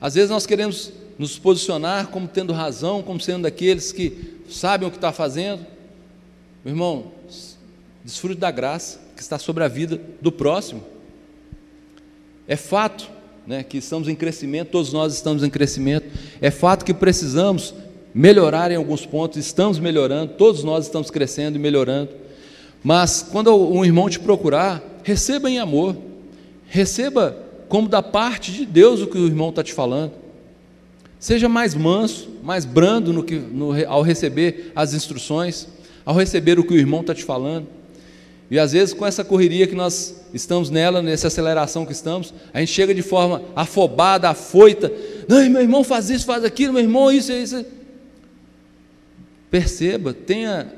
[0.00, 4.90] Às vezes nós queremos nos posicionar como tendo razão, como sendo daqueles que sabem o
[4.90, 5.66] que está fazendo.
[6.64, 7.12] Meu irmão,
[8.08, 10.82] desfrute da graça que está sobre a vida do próximo.
[12.46, 13.10] É fato
[13.46, 16.06] né, que estamos em crescimento, todos nós estamos em crescimento.
[16.40, 17.74] É fato que precisamos
[18.14, 22.08] melhorar em alguns pontos, estamos melhorando, todos nós estamos crescendo e melhorando.
[22.82, 25.94] Mas quando um irmão te procurar, receba em amor,
[26.66, 27.36] receba
[27.68, 30.12] como da parte de Deus o que o irmão está te falando.
[31.20, 35.68] Seja mais manso, mais brando no que, no, ao receber as instruções,
[36.06, 37.76] ao receber o que o irmão está te falando.
[38.50, 42.60] E às vezes, com essa correria que nós estamos nela, nessa aceleração que estamos, a
[42.60, 44.90] gente chega de forma afobada, afoita.
[45.28, 47.64] Não, meu irmão faz isso, faz aquilo, meu irmão, isso, isso.
[49.50, 50.72] Perceba, tenha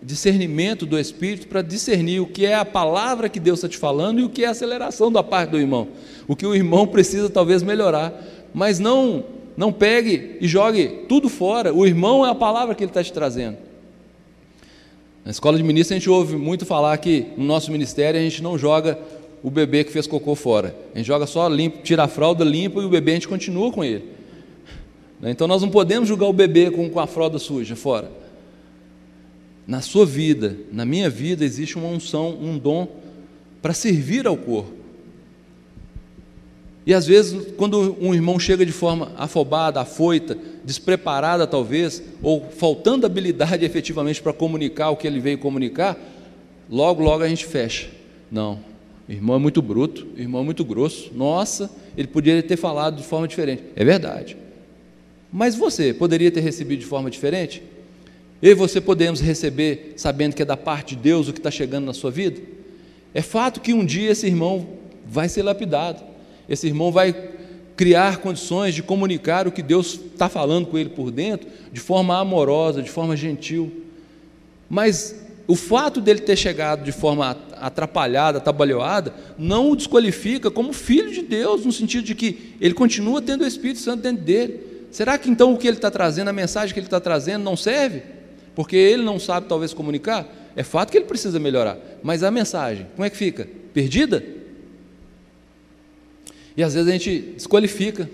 [0.00, 4.20] discernimento do Espírito para discernir o que é a palavra que Deus está te falando
[4.20, 5.88] e o que é a aceleração da parte do irmão.
[6.28, 8.12] O que o irmão precisa talvez melhorar.
[8.54, 9.24] Mas não,
[9.56, 11.74] não pegue e jogue tudo fora.
[11.74, 13.65] O irmão é a palavra que ele está te trazendo.
[15.26, 18.40] Na escola de ministro a gente ouve muito falar que no nosso ministério a gente
[18.40, 18.96] não joga
[19.42, 20.72] o bebê que fez cocô fora.
[20.94, 23.72] A gente joga só limpo, tira a fralda, limpa e o bebê a gente continua
[23.72, 24.04] com ele.
[25.20, 25.32] Né?
[25.32, 28.08] Então nós não podemos julgar o bebê com, com a fralda suja fora.
[29.66, 32.86] Na sua vida, na minha vida, existe uma unção, um dom
[33.60, 34.70] para servir ao corpo.
[36.86, 43.04] E às vezes, quando um irmão chega de forma afobada, afoita, despreparada talvez, ou faltando
[43.04, 45.98] habilidade efetivamente para comunicar o que ele veio comunicar,
[46.70, 47.88] logo, logo a gente fecha.
[48.30, 48.60] Não,
[49.08, 51.10] o irmão é muito bruto, o irmão é muito grosso.
[51.12, 53.64] Nossa, ele poderia ter falado de forma diferente.
[53.74, 54.36] É verdade.
[55.32, 57.64] Mas você poderia ter recebido de forma diferente?
[58.40, 61.50] Eu e você podemos receber sabendo que é da parte de Deus o que está
[61.50, 62.40] chegando na sua vida?
[63.12, 64.68] É fato que um dia esse irmão
[65.04, 66.15] vai ser lapidado
[66.48, 67.14] esse irmão vai
[67.76, 72.18] criar condições de comunicar o que Deus está falando com ele por dentro, de forma
[72.18, 73.84] amorosa, de forma gentil.
[74.68, 75.14] Mas
[75.46, 81.22] o fato dele ter chegado de forma atrapalhada, atabalhoada, não o desqualifica como filho de
[81.22, 84.60] Deus, no sentido de que ele continua tendo o Espírito Santo dentro dele.
[84.90, 87.56] Será que então o que ele está trazendo, a mensagem que ele está trazendo, não
[87.56, 88.02] serve?
[88.54, 90.26] Porque ele não sabe talvez comunicar?
[90.56, 91.76] É fato que ele precisa melhorar.
[92.02, 93.46] Mas a mensagem, como é que fica?
[93.74, 94.24] Perdida?
[96.56, 98.08] E às vezes a gente desqualifica.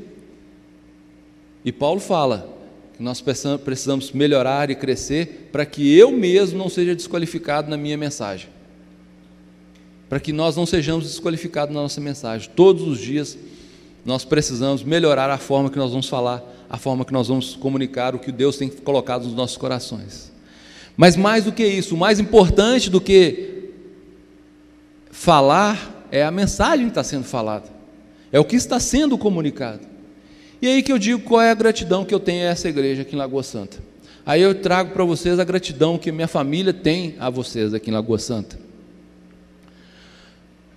[1.65, 2.53] E Paulo fala,
[2.99, 8.49] nós precisamos melhorar e crescer para que eu mesmo não seja desqualificado na minha mensagem.
[10.09, 12.51] Para que nós não sejamos desqualificados na nossa mensagem.
[12.55, 13.39] Todos os dias
[14.05, 18.15] nós precisamos melhorar a forma que nós vamos falar, a forma que nós vamos comunicar
[18.15, 20.33] o que Deus tem colocado nos nossos corações.
[20.97, 23.71] Mas mais do que isso, o mais importante do que
[25.11, 27.71] falar é a mensagem que está sendo falada,
[28.33, 29.81] é o que está sendo comunicado.
[30.61, 33.03] E aí que eu digo qual é a gratidão que eu tenho a essa igreja
[33.03, 33.79] aqui em Lagoa Santa.
[34.25, 37.93] Aí eu trago para vocês a gratidão que minha família tem a vocês aqui em
[37.93, 38.59] Lagoa Santa.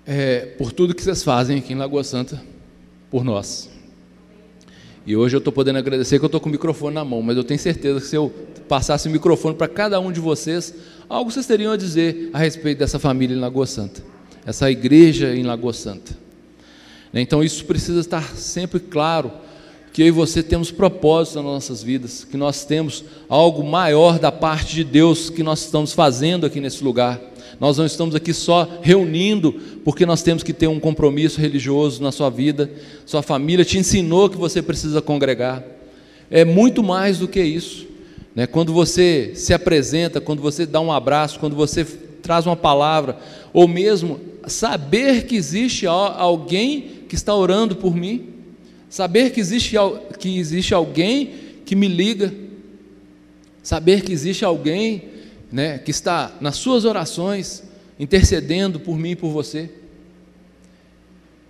[0.06, 2.41] É, por tudo que vocês fazem aqui em Lagoa Santa
[3.10, 3.70] por nós.
[5.06, 7.38] E hoje eu estou podendo agradecer que eu estou com o microfone na mão, mas
[7.38, 8.34] eu tenho certeza que se eu
[8.68, 10.74] passasse o microfone para cada um de vocês,
[11.08, 14.03] algo vocês teriam a dizer a respeito dessa família em Lagoa Santa,
[14.43, 16.25] essa igreja em Lagoa Santa.
[17.22, 19.32] Então isso precisa estar sempre claro
[19.93, 24.30] que eu e você temos propósitos nas nossas vidas, que nós temos algo maior da
[24.30, 27.22] parte de Deus que nós estamos fazendo aqui nesse lugar.
[27.61, 29.53] Nós não estamos aqui só reunindo
[29.86, 32.70] porque nós temos que ter um compromisso religioso na sua vida.
[33.05, 35.63] Sua família te ensinou que você precisa congregar.
[36.30, 37.88] É muito mais do que isso.
[38.36, 38.45] Né?
[38.45, 41.86] Quando você se apresenta, quando você dá um abraço, quando você
[42.22, 43.18] traz uma palavra,
[43.53, 48.34] ou mesmo saber que existe alguém que está orando por mim,
[48.89, 49.76] saber que existe,
[50.20, 51.34] que existe alguém
[51.66, 52.34] que me liga,
[53.62, 55.04] saber que existe alguém
[55.52, 57.64] né, que está nas suas orações
[58.00, 59.70] intercedendo por mim e por você.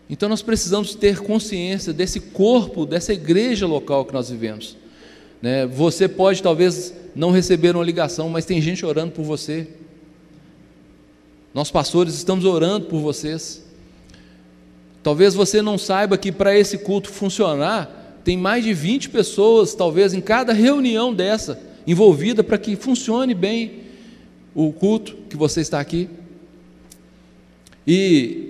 [0.10, 4.78] Então nós precisamos ter consciência desse corpo, dessa igreja local que nós vivemos.
[5.42, 5.66] Né?
[5.66, 9.68] Você pode talvez não receber uma ligação, mas tem gente orando por você.
[11.56, 13.64] Nós pastores estamos orando por vocês.
[15.02, 20.14] Talvez você não saiba que para esse culto funcionar, tem mais de 20 pessoas, talvez
[20.14, 23.84] em cada reunião dessa, envolvida para que funcione bem
[24.54, 26.10] o culto que você está aqui.
[27.88, 28.50] E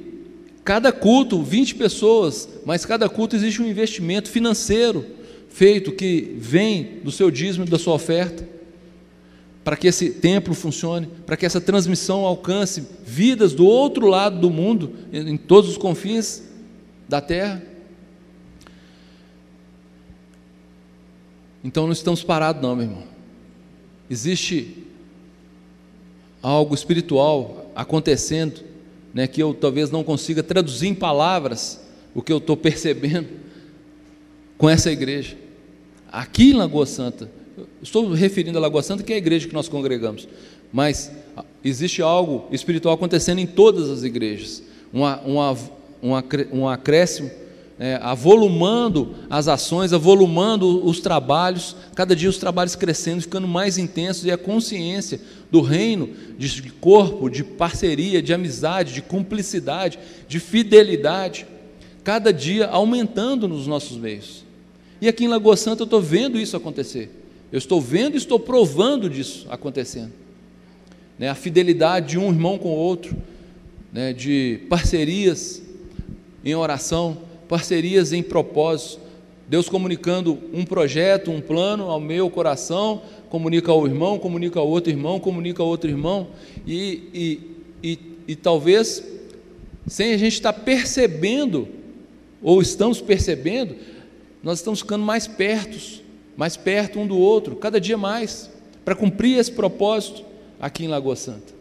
[0.64, 5.06] cada culto, 20 pessoas, mas cada culto existe um investimento financeiro
[5.48, 8.55] feito que vem do seu dízimo e da sua oferta,
[9.66, 14.52] para que esse templo funcione, para que essa transmissão alcance vidas do outro lado do
[14.52, 16.44] mundo, em todos os confins
[17.10, 17.64] da terra.
[21.64, 23.04] Então não estamos parados, não, meu irmão.
[24.08, 24.86] Existe
[26.44, 28.62] algo espiritual acontecendo,
[29.16, 33.30] né, que eu talvez não consiga traduzir em palavras o que eu estou percebendo
[34.60, 35.36] com essa igreja.
[36.12, 37.32] Aqui em Lagoa Santa,
[37.82, 40.28] estou referindo a Lagoa Santa, que é a igreja que nós congregamos,
[40.72, 41.12] mas
[41.64, 45.58] existe algo espiritual acontecendo em todas as igrejas, uma, uma,
[46.52, 47.30] um acréscimo
[47.78, 54.26] é, avolumando as ações, avolumando os trabalhos, cada dia os trabalhos crescendo, ficando mais intensos,
[54.26, 55.20] e a consciência
[55.52, 61.46] do reino de corpo, de parceria, de amizade, de cumplicidade, de fidelidade,
[62.04, 64.46] cada dia aumentando nos nossos meios.
[65.02, 67.12] E aqui em Lagoa Santa eu estou vendo isso acontecer,
[67.56, 70.12] eu estou vendo e estou provando disso acontecendo.
[71.18, 73.16] Né, a fidelidade de um irmão com o outro,
[73.94, 75.62] né, de parcerias
[76.44, 79.00] em oração, parcerias em propósitos.
[79.48, 84.92] Deus comunicando um projeto, um plano ao meu coração, comunica ao irmão, comunica ao outro
[84.92, 86.28] irmão, comunica ao outro irmão,
[86.68, 87.40] e, e,
[87.82, 89.02] e, e talvez,
[89.88, 91.70] sem a gente estar percebendo,
[92.44, 93.78] ou estamos percebendo,
[94.44, 96.04] nós estamos ficando mais perto,
[96.36, 98.50] mais perto um do outro, cada dia mais,
[98.84, 100.24] para cumprir esse propósito
[100.60, 101.54] aqui em Lagoa Santa.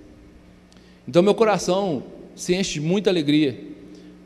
[1.07, 2.03] Então, meu coração
[2.35, 3.59] se enche de muita alegria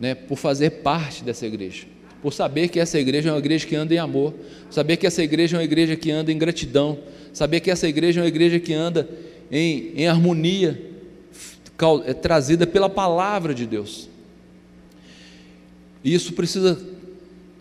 [0.01, 1.87] né, por fazer parte dessa igreja,
[2.23, 4.35] por saber que essa igreja é uma igreja que anda em amor,
[4.71, 6.99] saber que essa igreja é uma igreja que anda em gratidão,
[7.33, 9.09] saber que essa igreja é uma igreja que anda
[9.51, 10.81] em, em harmonia,
[12.07, 14.09] é trazida pela palavra de Deus.
[16.05, 16.81] Isso precisa,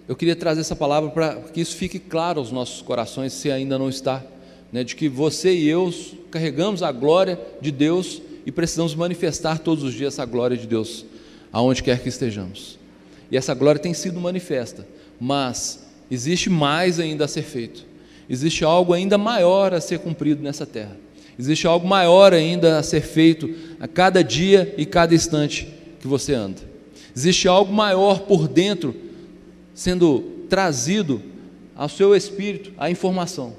[0.08, 3.78] eu queria trazer essa palavra para que isso fique claro aos nossos corações, se ainda
[3.78, 4.24] não está,
[4.72, 5.94] né, de que você e eu
[6.32, 11.06] carregamos a glória de Deus e precisamos manifestar todos os dias essa glória de Deus
[11.52, 12.80] aonde quer que estejamos.
[13.30, 14.88] E essa glória tem sido manifesta,
[15.20, 17.86] mas existe mais ainda a ser feito.
[18.30, 20.96] Existe algo ainda maior a ser cumprido nessa terra.
[21.38, 25.68] Existe algo maior ainda a ser feito a cada dia e cada instante
[26.00, 26.62] que você anda.
[27.16, 29.07] Existe algo maior por dentro
[29.78, 31.22] sendo trazido
[31.76, 33.56] ao seu espírito, a informação.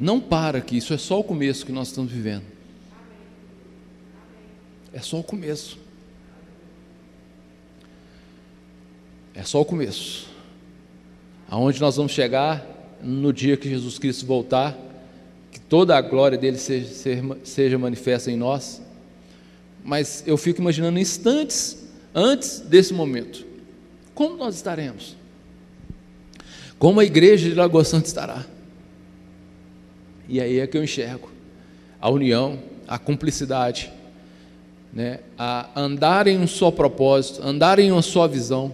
[0.00, 2.42] Não para aqui, isso é só o começo que nós estamos vivendo.
[4.92, 5.78] É só o começo.
[9.32, 10.26] É só o começo.
[11.48, 12.66] aonde nós vamos chegar
[13.00, 14.76] no dia que Jesus Cristo voltar,
[15.52, 16.92] que toda a glória dele seja,
[17.44, 18.82] seja manifesta em nós.
[19.84, 21.77] Mas eu fico imaginando instantes
[22.14, 23.44] antes desse momento.
[24.14, 25.16] Como nós estaremos?
[26.78, 28.44] Como a igreja de Lagoa Santa estará?
[30.28, 31.30] E aí é que eu enxergo
[32.00, 33.90] a união, a cumplicidade,
[34.92, 35.20] né?
[35.36, 38.72] a andar em um só propósito, andar em uma só visão,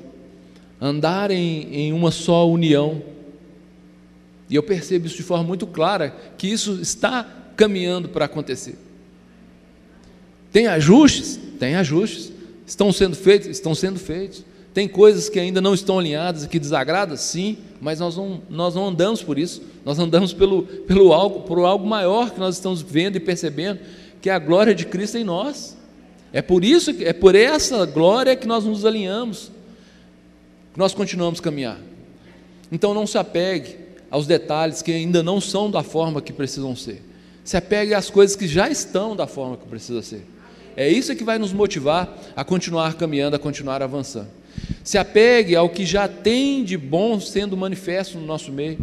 [0.80, 3.02] andar em, em uma só união.
[4.48, 7.26] E eu percebo isso de forma muito clara, que isso está
[7.56, 8.76] caminhando para acontecer.
[10.52, 11.40] Tem ajustes?
[11.58, 12.32] Tem ajustes.
[12.66, 13.48] Estão sendo feitos?
[13.48, 14.44] Estão sendo feitos.
[14.72, 17.16] Tem coisas que ainda não estão alinhadas, que desagradam?
[17.16, 19.62] Sim, mas nós não, nós não andamos por isso.
[19.84, 23.78] Nós andamos pelo, pelo algo, por algo maior que nós estamos vendo e percebendo,
[24.20, 25.76] que é a glória de Cristo em nós.
[26.32, 29.52] É por isso, é por essa glória que nós nos alinhamos,
[30.72, 31.78] que nós continuamos a caminhar.
[32.72, 33.76] Então não se apegue
[34.10, 37.00] aos detalhes que ainda não são da forma que precisam ser.
[37.44, 40.26] Se apegue às coisas que já estão da forma que precisa ser.
[40.76, 44.28] É isso que vai nos motivar a continuar caminhando, a continuar avançando.
[44.82, 48.78] Se apegue ao que já tem de bom sendo manifesto no nosso meio.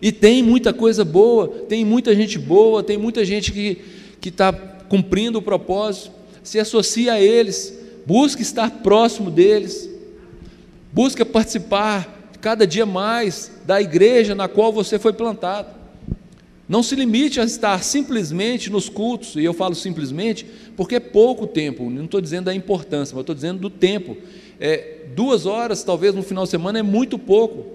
[0.00, 5.38] E tem muita coisa boa, tem muita gente boa, tem muita gente que está cumprindo
[5.38, 6.10] o propósito.
[6.42, 7.72] Se associe a eles,
[8.04, 9.88] busque estar próximo deles,
[10.92, 15.81] busque participar cada dia mais da igreja na qual você foi plantado.
[16.72, 21.46] Não se limite a estar simplesmente nos cultos, e eu falo simplesmente porque é pouco
[21.46, 24.16] tempo, não estou dizendo da importância, mas estou dizendo do tempo
[24.58, 27.66] é, duas horas, talvez no final de semana, é muito pouco.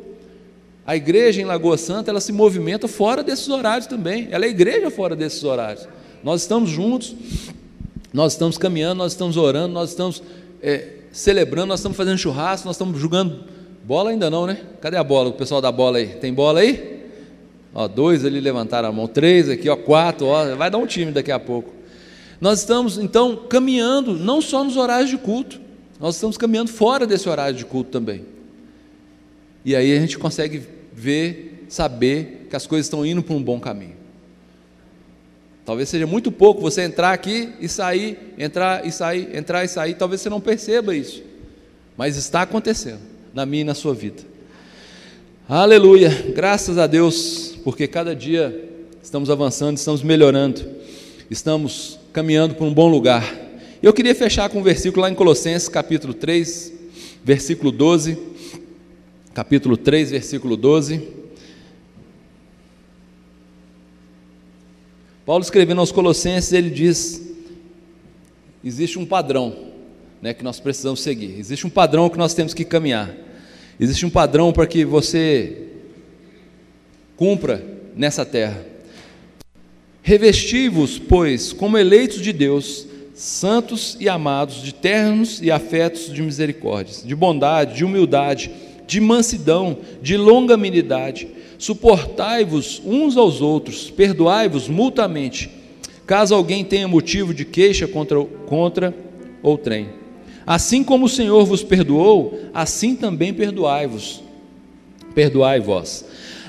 [0.83, 4.29] A igreja em Lagoa Santa, ela se movimenta fora desses horários também.
[4.31, 5.87] Ela é igreja fora desses horários.
[6.23, 7.15] Nós estamos juntos,
[8.11, 10.23] nós estamos caminhando, nós estamos orando, nós estamos
[10.59, 13.43] é, celebrando, nós estamos fazendo churrasco, nós estamos jogando
[13.85, 14.59] bola ainda não, né?
[14.81, 15.29] Cadê a bola?
[15.29, 16.07] O pessoal da bola aí.
[16.15, 16.96] Tem bola aí?
[17.79, 21.11] Ó, dois ali levantaram a mão, três aqui, ó, quatro, ó, vai dar um time
[21.11, 21.71] daqui a pouco.
[22.41, 25.61] Nós estamos então caminhando, não só nos horários de culto,
[25.99, 28.25] nós estamos caminhando fora desse horário de culto também.
[29.63, 33.59] E aí a gente consegue ver, saber que as coisas estão indo para um bom
[33.59, 33.95] caminho.
[35.63, 39.93] Talvez seja muito pouco você entrar aqui e sair, entrar e sair, entrar e sair,
[39.93, 41.21] talvez você não perceba isso.
[41.95, 43.01] Mas está acontecendo
[43.35, 44.23] na minha e na sua vida.
[45.47, 46.09] Aleluia!
[46.35, 48.63] Graças a Deus, porque cada dia
[49.03, 50.65] estamos avançando, estamos melhorando,
[51.29, 53.37] estamos caminhando para um bom lugar.
[53.83, 56.71] Eu queria fechar com um versículo lá em Colossenses, capítulo 3,
[57.25, 58.17] versículo 12.
[59.33, 61.09] Capítulo 3, versículo 12.
[65.25, 67.21] Paulo escrevendo aos Colossenses, ele diz:
[68.63, 69.73] existe um padrão
[70.21, 73.13] né, que nós precisamos seguir, existe um padrão que nós temos que caminhar,
[73.77, 75.67] existe um padrão para que você
[77.17, 77.61] cumpra
[77.95, 78.63] nessa terra.
[80.01, 87.03] Revesti-vos, pois, como eleitos de Deus, santos e amados, de ternos e afetos de misericórdias,
[87.05, 88.51] de bondade, de humildade,
[88.85, 91.27] de mansidão, de longanimidade.
[91.57, 95.49] Suportai-vos uns aos outros, perdoai-vos mutuamente,
[96.05, 98.95] caso alguém tenha motivo de queixa contra, contra
[99.41, 99.89] outrem.
[100.45, 104.23] Assim como o Senhor vos perdoou, assim também perdoai-vos.
[105.13, 106.05] Perdoai vós.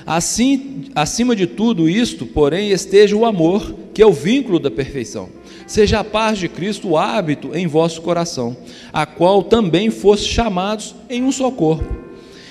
[0.09, 5.29] Assim, acima de tudo isto, porém, esteja o amor, que é o vínculo da perfeição
[5.69, 8.57] seja a paz de Cristo o hábito em vosso coração,
[8.91, 11.85] a qual também foste chamados em um só corpo.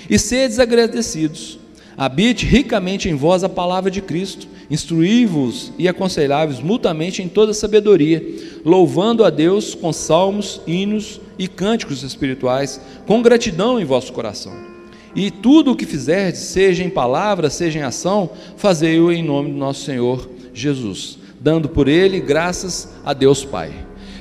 [0.09, 1.59] E sedes agradecidos.
[1.97, 8.23] Habite ricamente em vós a palavra de Cristo, instruí-vos e aconselhai-vos mutuamente em toda sabedoria,
[8.63, 14.68] louvando a Deus com salmos, hinos e cânticos espirituais, com gratidão em vosso coração.
[15.15, 19.57] E tudo o que fizerdes, seja em palavra, seja em ação, fazei-o em nome do
[19.57, 23.71] nosso Senhor Jesus dando por ele graças a Deus Pai.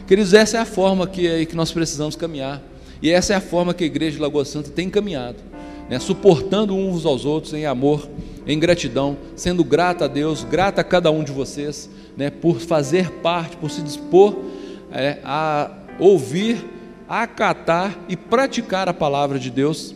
[0.06, 2.62] Queridos, essa é a forma que, que nós precisamos caminhar,
[3.02, 5.38] e essa é a forma que a igreja de Lagoa Santa tem caminhado,
[5.90, 8.08] né, suportando uns aos outros em amor,
[8.46, 13.10] em gratidão, sendo grata a Deus, grata a cada um de vocês, né, por fazer
[13.10, 14.36] parte, por se dispor
[14.90, 16.64] é, a ouvir,
[17.08, 19.94] a acatar e praticar a palavra de Deus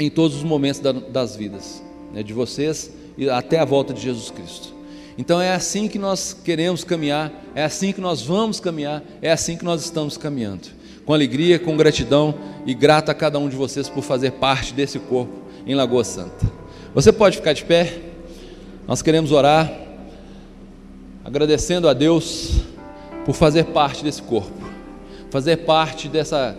[0.00, 1.82] em todos os momentos da, das vidas
[2.12, 4.74] né, de vocês e até a volta de Jesus Cristo.
[5.18, 9.56] Então é assim que nós queremos caminhar, é assim que nós vamos caminhar, é assim
[9.56, 10.68] que nós estamos caminhando.
[11.04, 12.34] Com alegria, com gratidão
[12.64, 15.32] e grato a cada um de vocês por fazer parte desse corpo
[15.66, 16.50] em Lagoa Santa.
[16.94, 17.98] Você pode ficar de pé?
[18.88, 19.70] Nós queremos orar,
[21.22, 22.62] agradecendo a Deus
[23.26, 24.64] por fazer parte desse corpo,
[25.30, 26.56] fazer parte dessa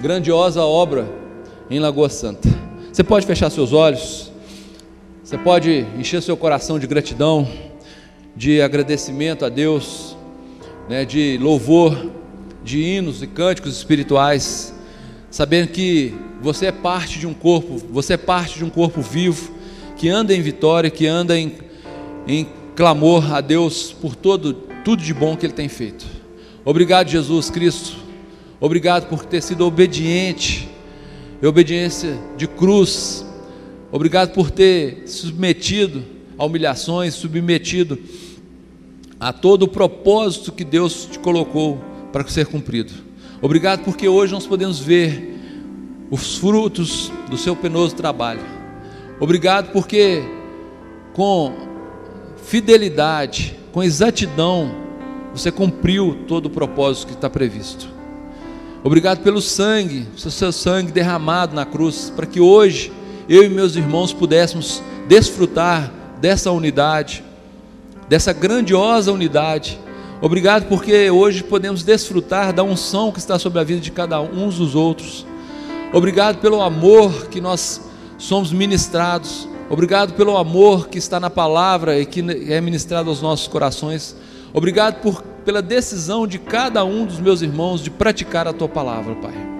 [0.00, 1.08] grandiosa obra
[1.68, 2.63] em Lagoa Santa.
[2.94, 4.30] Você pode fechar seus olhos,
[5.20, 7.44] você pode encher seu coração de gratidão,
[8.36, 10.16] de agradecimento a Deus,
[10.88, 12.12] né, de louvor,
[12.62, 14.72] de hinos e cânticos espirituais,
[15.28, 19.52] sabendo que você é parte de um corpo, você é parte de um corpo vivo,
[19.96, 21.52] que anda em vitória, que anda em,
[22.28, 26.06] em clamor a Deus por todo, tudo de bom que Ele tem feito.
[26.64, 27.96] Obrigado, Jesus Cristo.
[28.60, 30.72] Obrigado por ter sido obediente
[31.44, 33.22] e obediência de cruz.
[33.92, 36.02] Obrigado por ter submetido
[36.38, 37.98] a humilhações, submetido
[39.20, 41.78] a todo o propósito que Deus te colocou
[42.10, 42.94] para ser cumprido.
[43.42, 45.38] Obrigado porque hoje nós podemos ver
[46.10, 48.40] os frutos do seu penoso trabalho.
[49.20, 50.22] Obrigado porque
[51.12, 51.52] com
[52.42, 54.74] fidelidade, com exatidão,
[55.34, 57.93] você cumpriu todo o propósito que está previsto.
[58.84, 62.92] Obrigado pelo sangue, o seu sangue derramado na cruz, para que hoje
[63.26, 67.24] eu e meus irmãos pudéssemos desfrutar dessa unidade,
[68.10, 69.80] dessa grandiosa unidade.
[70.20, 74.50] Obrigado porque hoje podemos desfrutar da unção que está sobre a vida de cada um
[74.50, 75.26] dos outros.
[75.90, 77.80] Obrigado pelo amor que nós
[78.18, 79.48] somos ministrados.
[79.70, 82.20] Obrigado pelo amor que está na palavra e que
[82.52, 84.14] é ministrado aos nossos corações.
[84.52, 89.14] Obrigado por, pela decisão de cada um dos meus irmãos de praticar a tua palavra,
[89.16, 89.53] Pai.